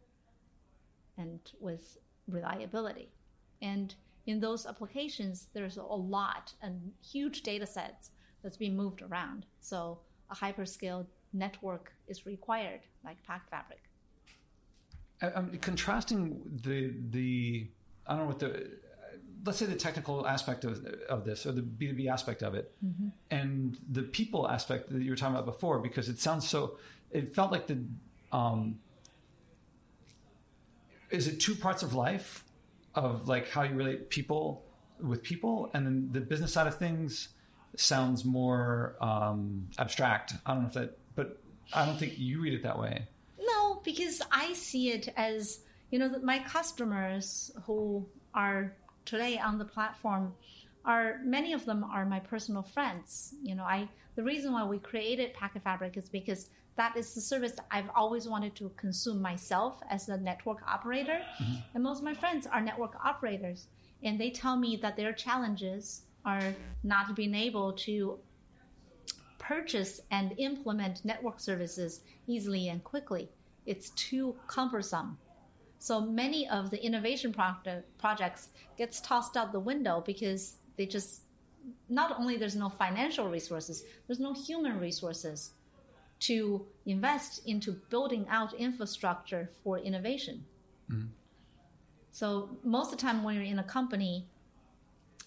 and 1.18 1.40
with 1.60 1.98
reliability. 2.28 3.08
And 3.62 3.94
in 4.26 4.40
those 4.40 4.66
applications, 4.66 5.48
there's 5.54 5.76
a 5.76 5.82
lot 5.82 6.52
and 6.62 6.92
huge 7.02 7.42
data 7.42 7.66
sets 7.66 8.10
that's 8.42 8.56
being 8.56 8.76
moved 8.76 9.02
around. 9.02 9.46
So 9.60 10.00
a 10.30 10.34
hyperscale 10.34 11.06
network 11.32 11.92
is 12.08 12.26
required, 12.26 12.80
like 13.04 13.22
Packet 13.24 13.50
Fabric. 13.50 13.80
I'm 15.22 15.56
contrasting 15.58 16.42
the 16.62 16.92
the 17.10 17.70
I 18.06 18.16
don't 18.16 18.22
know 18.22 18.26
what 18.26 18.38
the 18.38 18.70
let's 19.46 19.58
say 19.58 19.66
the 19.66 19.76
technical 19.76 20.26
aspect 20.26 20.64
of 20.64 20.84
of 21.08 21.24
this 21.24 21.46
or 21.46 21.52
the 21.52 21.62
B 21.62 21.86
two 21.86 21.94
B 21.94 22.08
aspect 22.08 22.42
of 22.42 22.54
it, 22.54 22.72
and 23.30 23.78
the 23.90 24.02
people 24.02 24.48
aspect 24.48 24.90
that 24.90 25.02
you 25.02 25.10
were 25.10 25.16
talking 25.16 25.34
about 25.34 25.46
before, 25.46 25.78
because 25.78 26.08
it 26.08 26.18
sounds 26.18 26.48
so. 26.48 26.78
It 27.10 27.34
felt 27.34 27.52
like 27.52 27.66
the 27.68 27.78
um, 28.32 28.78
is 31.10 31.28
it 31.28 31.40
two 31.40 31.54
parts 31.54 31.82
of 31.82 31.94
life 31.94 32.44
of 32.94 33.28
like 33.28 33.48
how 33.48 33.62
you 33.62 33.74
relate 33.74 34.10
people 34.10 34.64
with 35.00 35.22
people, 35.22 35.70
and 35.72 35.86
then 35.86 36.08
the 36.12 36.20
business 36.20 36.52
side 36.52 36.66
of 36.66 36.76
things 36.76 37.28
sounds 37.76 38.24
more 38.24 38.96
um, 39.00 39.68
abstract. 39.78 40.34
I 40.44 40.54
don't 40.54 40.62
know 40.62 40.68
if 40.68 40.74
that, 40.74 40.98
but 41.14 41.38
I 41.72 41.86
don't 41.86 41.98
think 41.98 42.18
you 42.18 42.40
read 42.40 42.54
it 42.54 42.62
that 42.62 42.78
way. 42.78 43.06
No, 43.38 43.80
because 43.84 44.20
I 44.32 44.54
see 44.54 44.90
it 44.90 45.12
as 45.16 45.60
you 45.90 45.98
know 45.98 46.08
that 46.08 46.24
my 46.24 46.40
customers 46.40 47.52
who 47.64 48.06
are 48.34 48.74
today 49.06 49.38
on 49.38 49.58
the 49.58 49.64
platform 49.64 50.34
are 50.84 51.20
many 51.24 51.52
of 51.52 51.64
them 51.64 51.84
are 51.84 52.04
my 52.04 52.20
personal 52.20 52.62
friends. 52.62 53.34
You 53.42 53.54
know, 53.54 53.64
I 53.64 53.88
the 54.14 54.22
reason 54.22 54.52
why 54.52 54.64
we 54.64 54.78
created 54.78 55.34
Packet 55.34 55.62
Fabric 55.62 55.96
is 55.96 56.08
because 56.08 56.50
that 56.76 56.96
is 56.96 57.14
the 57.14 57.20
service 57.20 57.56
I've 57.70 57.88
always 57.94 58.28
wanted 58.28 58.54
to 58.56 58.70
consume 58.76 59.20
myself 59.20 59.80
as 59.90 60.08
a 60.08 60.16
network 60.18 60.58
operator, 60.66 61.20
mm-hmm. 61.42 61.54
and 61.74 61.82
most 61.82 61.98
of 61.98 62.04
my 62.04 62.14
friends 62.14 62.46
are 62.46 62.60
network 62.60 62.94
operators, 63.02 63.68
and 64.02 64.20
they 64.20 64.30
tell 64.30 64.56
me 64.56 64.76
that 64.82 64.96
their 64.96 65.12
challenges 65.12 66.02
are 66.24 66.54
not 66.82 67.16
being 67.16 67.34
able 67.34 67.72
to 67.72 68.18
purchase 69.38 70.00
and 70.10 70.34
implement 70.38 71.04
network 71.04 71.40
services 71.40 72.00
easily 72.26 72.68
and 72.68 72.82
quickly. 72.84 73.30
It's 73.64 73.90
too 73.90 74.36
cumbersome. 74.46 75.18
So 75.78 76.00
many 76.00 76.48
of 76.48 76.70
the 76.70 76.82
innovation 76.82 77.32
project, 77.32 77.98
projects 77.98 78.48
gets 78.76 79.00
tossed 79.00 79.36
out 79.36 79.52
the 79.52 79.60
window 79.60 80.02
because 80.04 80.56
they 80.76 80.86
just 80.86 81.22
not 81.88 82.18
only 82.18 82.36
there's 82.36 82.56
no 82.56 82.68
financial 82.68 83.28
resources, 83.28 83.84
there's 84.06 84.20
no 84.20 84.32
human 84.32 84.78
resources 84.80 85.50
to 86.18 86.66
invest 86.86 87.46
into 87.46 87.72
building 87.90 88.26
out 88.30 88.54
infrastructure 88.54 89.50
for 89.62 89.78
innovation. 89.78 90.44
Mm-hmm. 90.90 91.08
So 92.10 92.56
most 92.64 92.92
of 92.92 92.98
the 92.98 93.02
time 93.02 93.22
when 93.22 93.34
you're 93.34 93.44
in 93.44 93.58
a 93.58 93.64
company, 93.64 94.26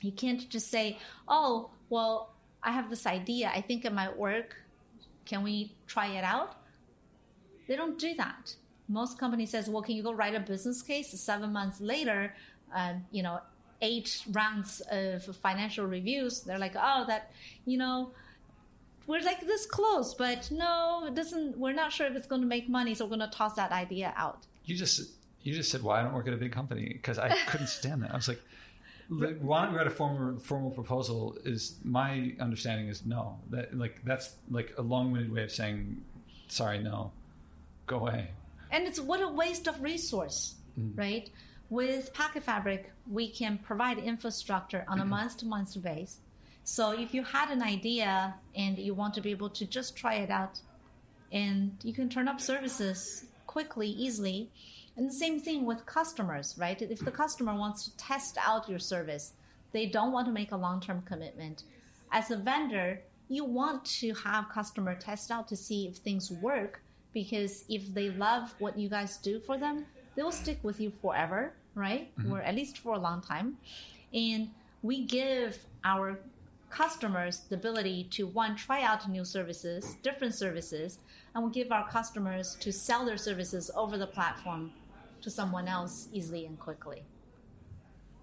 you 0.01 0.12
can't 0.12 0.49
just 0.49 0.71
say, 0.71 0.97
"Oh, 1.27 1.69
well, 1.89 2.33
I 2.63 2.71
have 2.71 2.89
this 2.89 3.05
idea. 3.05 3.51
I 3.53 3.62
think 3.62 3.85
it 3.85 3.93
might 3.93 4.17
work. 4.17 4.55
Can 5.25 5.43
we 5.43 5.75
try 5.85 6.07
it 6.07 6.23
out?" 6.23 6.55
They 7.67 7.75
don't 7.75 7.99
do 7.99 8.15
that. 8.15 8.55
Most 8.89 9.17
companies 9.17 9.52
says, 9.52 9.69
"Well, 9.69 9.82
can 9.82 9.95
you 9.95 10.04
go 10.04 10.12
write 10.12 10.36
a 10.36 10.39
business 10.39 10.82
case?" 10.82 11.10
Seven 11.19 11.54
months 11.54 11.80
later, 11.80 12.34
uh, 12.75 12.93
you 13.12 13.23
know, 13.23 13.39
eight 13.82 14.23
rounds 14.32 14.82
of 14.91 15.23
financial 15.38 15.86
reviews. 15.86 16.41
They're 16.41 16.60
like, 16.60 16.75
"Oh, 16.75 17.06
that, 17.08 17.32
you 17.65 17.78
know." 17.78 18.12
We're 19.08 19.21
like 19.21 19.41
this 19.41 19.65
close, 19.65 20.13
but 20.13 20.52
no, 20.52 21.06
it 21.08 21.15
doesn't. 21.15 21.58
We're 21.58 21.73
not 21.73 21.91
sure 21.91 22.06
if 22.06 22.15
it's 22.15 22.28
going 22.28 22.41
to 22.41 22.47
make 22.47 22.69
money, 22.69 22.93
so 22.93 23.06
we're 23.06 23.17
going 23.17 23.28
to 23.28 23.36
toss 23.36 23.56
that 23.56 23.71
idea 23.71 24.13
out. 24.15 24.45
You 24.65 24.75
just 24.75 25.02
you 25.41 25.54
just 25.54 25.71
said 25.71 25.82
why 25.82 25.99
I 25.99 26.04
don't 26.04 26.13
work 26.13 26.28
at 26.28 26.34
a 26.34 26.38
big 26.38 26.52
company 26.52 26.89
because 26.93 27.17
I 27.17 27.30
couldn't 27.47 27.69
stand 27.69 28.04
that. 28.04 28.12
I 28.12 28.15
was 28.15 28.28
like, 28.28 28.41
like, 29.10 29.39
why 29.39 29.63
don't 29.63 29.71
we 29.73 29.78
write 29.80 29.88
a 29.88 29.91
formal 29.91 30.38
formal 30.38 30.69
proposal? 30.69 31.38
Is 31.43 31.75
my 31.84 32.34
understanding 32.39 32.88
is 32.88 33.06
no. 33.06 33.39
That 33.49 33.75
like 33.75 34.04
that's 34.06 34.34
like 34.52 34.73
a 34.78 34.82
long 34.82 35.12
winded 35.12 35.32
way 35.32 35.43
of 35.43 35.52
saying 35.52 36.04
sorry, 36.47 36.80
no, 36.80 37.12
go 37.88 37.97
away. 37.97 38.30
And 38.71 38.88
it's 38.88 38.99
what 38.99 39.21
a 39.21 39.27
waste 39.27 39.67
of 39.67 39.82
resource 39.82 40.55
mm-hmm. 40.79 40.99
right? 40.99 41.29
With 41.69 42.13
packet 42.13 42.43
fabric 42.43 42.91
we 43.08 43.29
can 43.29 43.60
provide 43.60 43.99
infrastructure 43.99 44.86
on 44.88 44.99
a 44.99 45.01
mm-hmm. 45.01 45.12
month 45.12 45.38
to 45.38 45.45
month 45.45 45.82
base 45.82 46.19
so 46.63 46.91
if 46.91 47.13
you 47.13 47.23
had 47.23 47.49
an 47.49 47.63
idea 47.63 48.36
and 48.55 48.77
you 48.77 48.93
want 48.93 49.13
to 49.15 49.21
be 49.21 49.32
able 49.32 49.49
to 49.49 49.65
just 49.65 49.95
try 49.95 50.15
it 50.15 50.29
out 50.29 50.60
and 51.32 51.77
you 51.84 51.93
can 51.93 52.10
turn 52.10 52.27
up 52.27 52.39
services 52.41 53.25
quickly 53.47 53.88
easily 53.88 54.49
and 54.97 55.10
the 55.10 55.13
same 55.13 55.39
thing 55.39 55.65
with 55.65 55.86
customers 55.86 56.55
right? 56.60 56.82
If 56.82 56.99
the 56.99 57.12
customer 57.12 57.55
wants 57.55 57.86
to 57.86 57.97
test 57.97 58.38
out 58.39 58.69
your 58.69 58.79
service 58.79 59.34
they 59.71 59.86
don't 59.86 60.12
want 60.12 60.25
to 60.27 60.34
make 60.34 60.51
a 60.51 60.58
long-term 60.58 61.03
commitment. 61.03 61.63
As 62.12 62.32
a 62.32 62.38
vendor 62.38 63.01
you 63.27 63.45
want 63.45 63.86
to 63.86 64.13
have 64.13 64.49
customer 64.49 64.95
test 64.95 65.29
out 65.29 65.47
to 65.47 65.55
see 65.55 65.88
if 65.88 65.97
things 65.97 66.32
work 66.32 66.82
because 67.13 67.63
if 67.69 67.93
they 67.93 68.10
love 68.12 68.54
what 68.60 68.78
you 68.78 68.88
guys 68.89 69.17
do 69.17 69.39
for 69.39 69.58
them 69.58 69.86
they 70.15 70.24
will 70.24 70.32
stick 70.32 70.60
with 70.63 70.80
you 70.80 70.91
forever 71.02 71.54
right 71.76 72.12
or 72.30 72.41
at 72.41 72.56
least 72.56 72.78
for 72.80 72.93
a 72.95 73.00
long 73.00 73.22
time 73.22 73.58
and 74.13 74.50
we 74.82 75.04
give 75.06 75.58
our 75.84 76.19
customers 76.69 77.41
the 77.50 77.56
ability 77.56 78.04
to 78.12 78.28
one 78.28 78.56
try 78.56 78.84
out 78.84 79.08
new 79.10 79.26
services 79.26 79.95
different 80.04 80.36
services 80.36 81.00
and 81.34 81.43
we 81.43 81.50
give 81.52 81.72
our 81.72 81.88
customers 81.89 82.56
to 82.60 82.72
sell 82.72 83.06
their 83.06 83.17
services 83.17 83.72
over 83.76 83.98
the 83.98 84.08
platform 84.08 84.72
to 85.22 85.30
someone 85.30 85.67
else 85.67 86.08
easily 86.13 86.45
and 86.45 86.60
quickly 86.60 87.02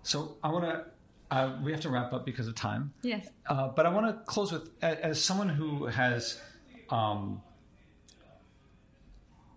So 0.03 0.37
I 0.43 0.49
want 0.51 0.65
to. 0.65 0.85
Uh, 1.29 1.59
we 1.65 1.73
have 1.73 1.81
to 1.81 1.91
wrap 1.91 2.13
up 2.13 2.25
because 2.25 2.47
of 2.47 2.55
time. 2.55 2.93
yes 3.03 3.29
Uh, 3.49 3.67
but 3.69 3.85
I 3.85 3.89
want 3.91 4.07
to 4.07 4.13
close 4.33 4.53
with 4.53 4.71
as 4.81 5.23
someone 5.23 5.49
who 5.49 5.87
has 5.87 6.41
um, 6.91 7.43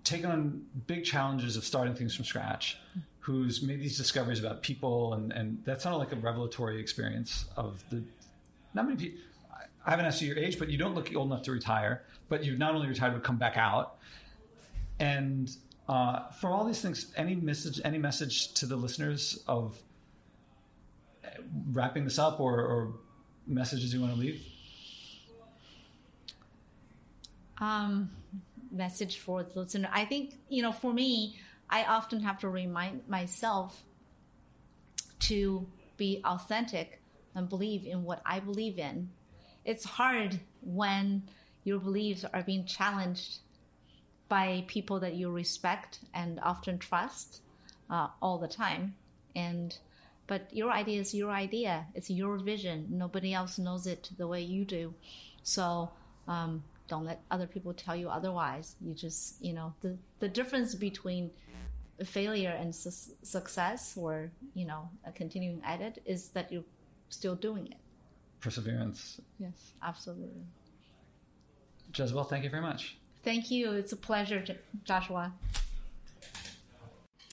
taken 0.10 0.32
on 0.32 0.65
big 0.88 1.06
challenges 1.06 1.56
of 1.56 1.63
starting 1.63 1.95
things 1.95 2.15
from 2.15 2.26
scratch, 2.26 2.78
who's 3.19 3.62
made 3.62 3.80
these 3.80 3.98
discoveries 3.98 4.39
about 4.39 4.62
people, 4.62 5.13
and, 5.13 5.32
and 5.32 5.63
that 5.65 5.82
sounded 5.82 5.98
like 5.98 6.12
a 6.12 6.15
revelatory 6.15 6.80
experience 6.80 7.45
of 7.56 7.84
the. 7.89 8.04
Not 8.74 8.86
many 8.86 8.98
people. 8.98 9.22
I 9.86 9.91
haven't 9.91 10.06
asked 10.06 10.22
you 10.22 10.28
your 10.28 10.38
age, 10.38 10.60
but 10.60 10.69
you 10.69 10.78
don't 10.78 10.93
look 10.93 11.13
old 11.15 11.32
enough 11.32 11.43
to 11.43 11.52
retire. 11.52 12.04
But 12.28 12.43
you've 12.43 12.60
not 12.60 12.76
only 12.76 12.88
retired, 12.88 13.13
but 13.13 13.24
come 13.24 13.38
back 13.38 13.58
out. 13.58 13.98
And 15.00 15.50
uh, 15.88 16.30
for 16.30 16.50
all 16.50 16.65
these 16.65 16.82
things, 16.82 17.12
any 17.15 17.36
message, 17.36 17.80
any 17.84 17.98
message 17.98 18.54
to 18.56 18.65
the 18.65 18.76
listeners 18.76 19.43
of 19.48 19.80
wrapping 21.72 22.04
this 22.04 22.19
up, 22.19 22.39
or, 22.39 22.60
or 22.60 22.93
messages 23.48 23.93
you 23.93 24.02
want 24.02 24.13
to 24.13 24.19
leave? 24.19 24.45
um, 27.60 28.10
message 28.71 29.19
for 29.19 29.43
the 29.43 29.60
listener. 29.60 29.89
I 29.91 30.05
think, 30.05 30.36
you 30.49 30.62
know, 30.62 30.71
for 30.71 30.93
me, 30.93 31.38
I 31.69 31.84
often 31.84 32.21
have 32.21 32.39
to 32.39 32.49
remind 32.49 33.08
myself 33.08 33.84
to 35.19 35.67
be 35.97 36.21
authentic 36.25 37.01
and 37.36 37.49
believe 37.49 37.86
in 37.86 38.03
what 38.03 38.21
I 38.25 38.39
believe 38.39 38.79
in. 38.79 39.10
It's 39.65 39.86
hard 39.86 40.39
when 40.62 41.23
your 41.63 41.79
beliefs 41.79 42.25
are 42.34 42.43
being 42.43 42.65
challenged 42.65 43.39
by 44.29 44.63
people 44.67 44.99
that 45.01 45.15
you 45.15 45.32
respect 45.32 45.99
and 46.13 46.39
often 46.41 46.79
trust 46.79 47.41
uh, 47.89 48.08
all 48.21 48.38
the 48.38 48.47
time. 48.47 48.95
And 49.36 49.77
but 50.27 50.47
your 50.53 50.71
idea 50.71 51.01
is 51.01 51.13
your 51.13 51.32
idea. 51.32 51.88
It's 51.95 52.10
your 52.10 52.38
vision. 52.38 52.88
Nobody 52.91 53.34
else 53.34 53.58
knows 53.58 53.88
it 53.88 54.12
the 54.17 54.27
way 54.27 54.41
you 54.41 54.63
do. 54.63 54.93
So 55.41 55.91
um, 56.27 56.63
don't 56.89 57.06
let 57.06 57.21
other 57.32 57.47
people 57.47 57.73
tell 57.73 57.95
you 57.95 58.10
otherwise. 58.10 58.75
You 58.82 58.93
just 58.93 59.41
you 59.41 59.54
know 59.54 59.73
the 59.82 59.97
the 60.19 60.28
difference 60.28 60.75
between 60.75 61.32
failure 62.04 62.56
and 62.62 62.73
su- 62.73 63.13
success, 63.23 63.95
or 63.97 64.32
you 64.54 64.65
know 64.65 64.89
a 65.06 65.12
continuing 65.12 65.62
at 65.63 65.82
it, 65.82 66.02
is 66.06 66.30
that 66.30 66.52
you're 66.52 66.63
still 67.10 67.36
doing 67.36 67.67
it. 67.67 67.78
Perseverance. 68.41 69.21
Yes, 69.38 69.73
absolutely. 69.84 70.43
Jezzibell, 71.91 72.28
thank 72.30 72.43
you 72.43 72.49
very 72.49 72.62
much. 72.62 72.97
Thank 73.23 73.52
you. 73.52 73.71
It's 73.73 73.91
a 73.91 73.97
pleasure, 73.97 74.43
Joshua. 74.84 75.34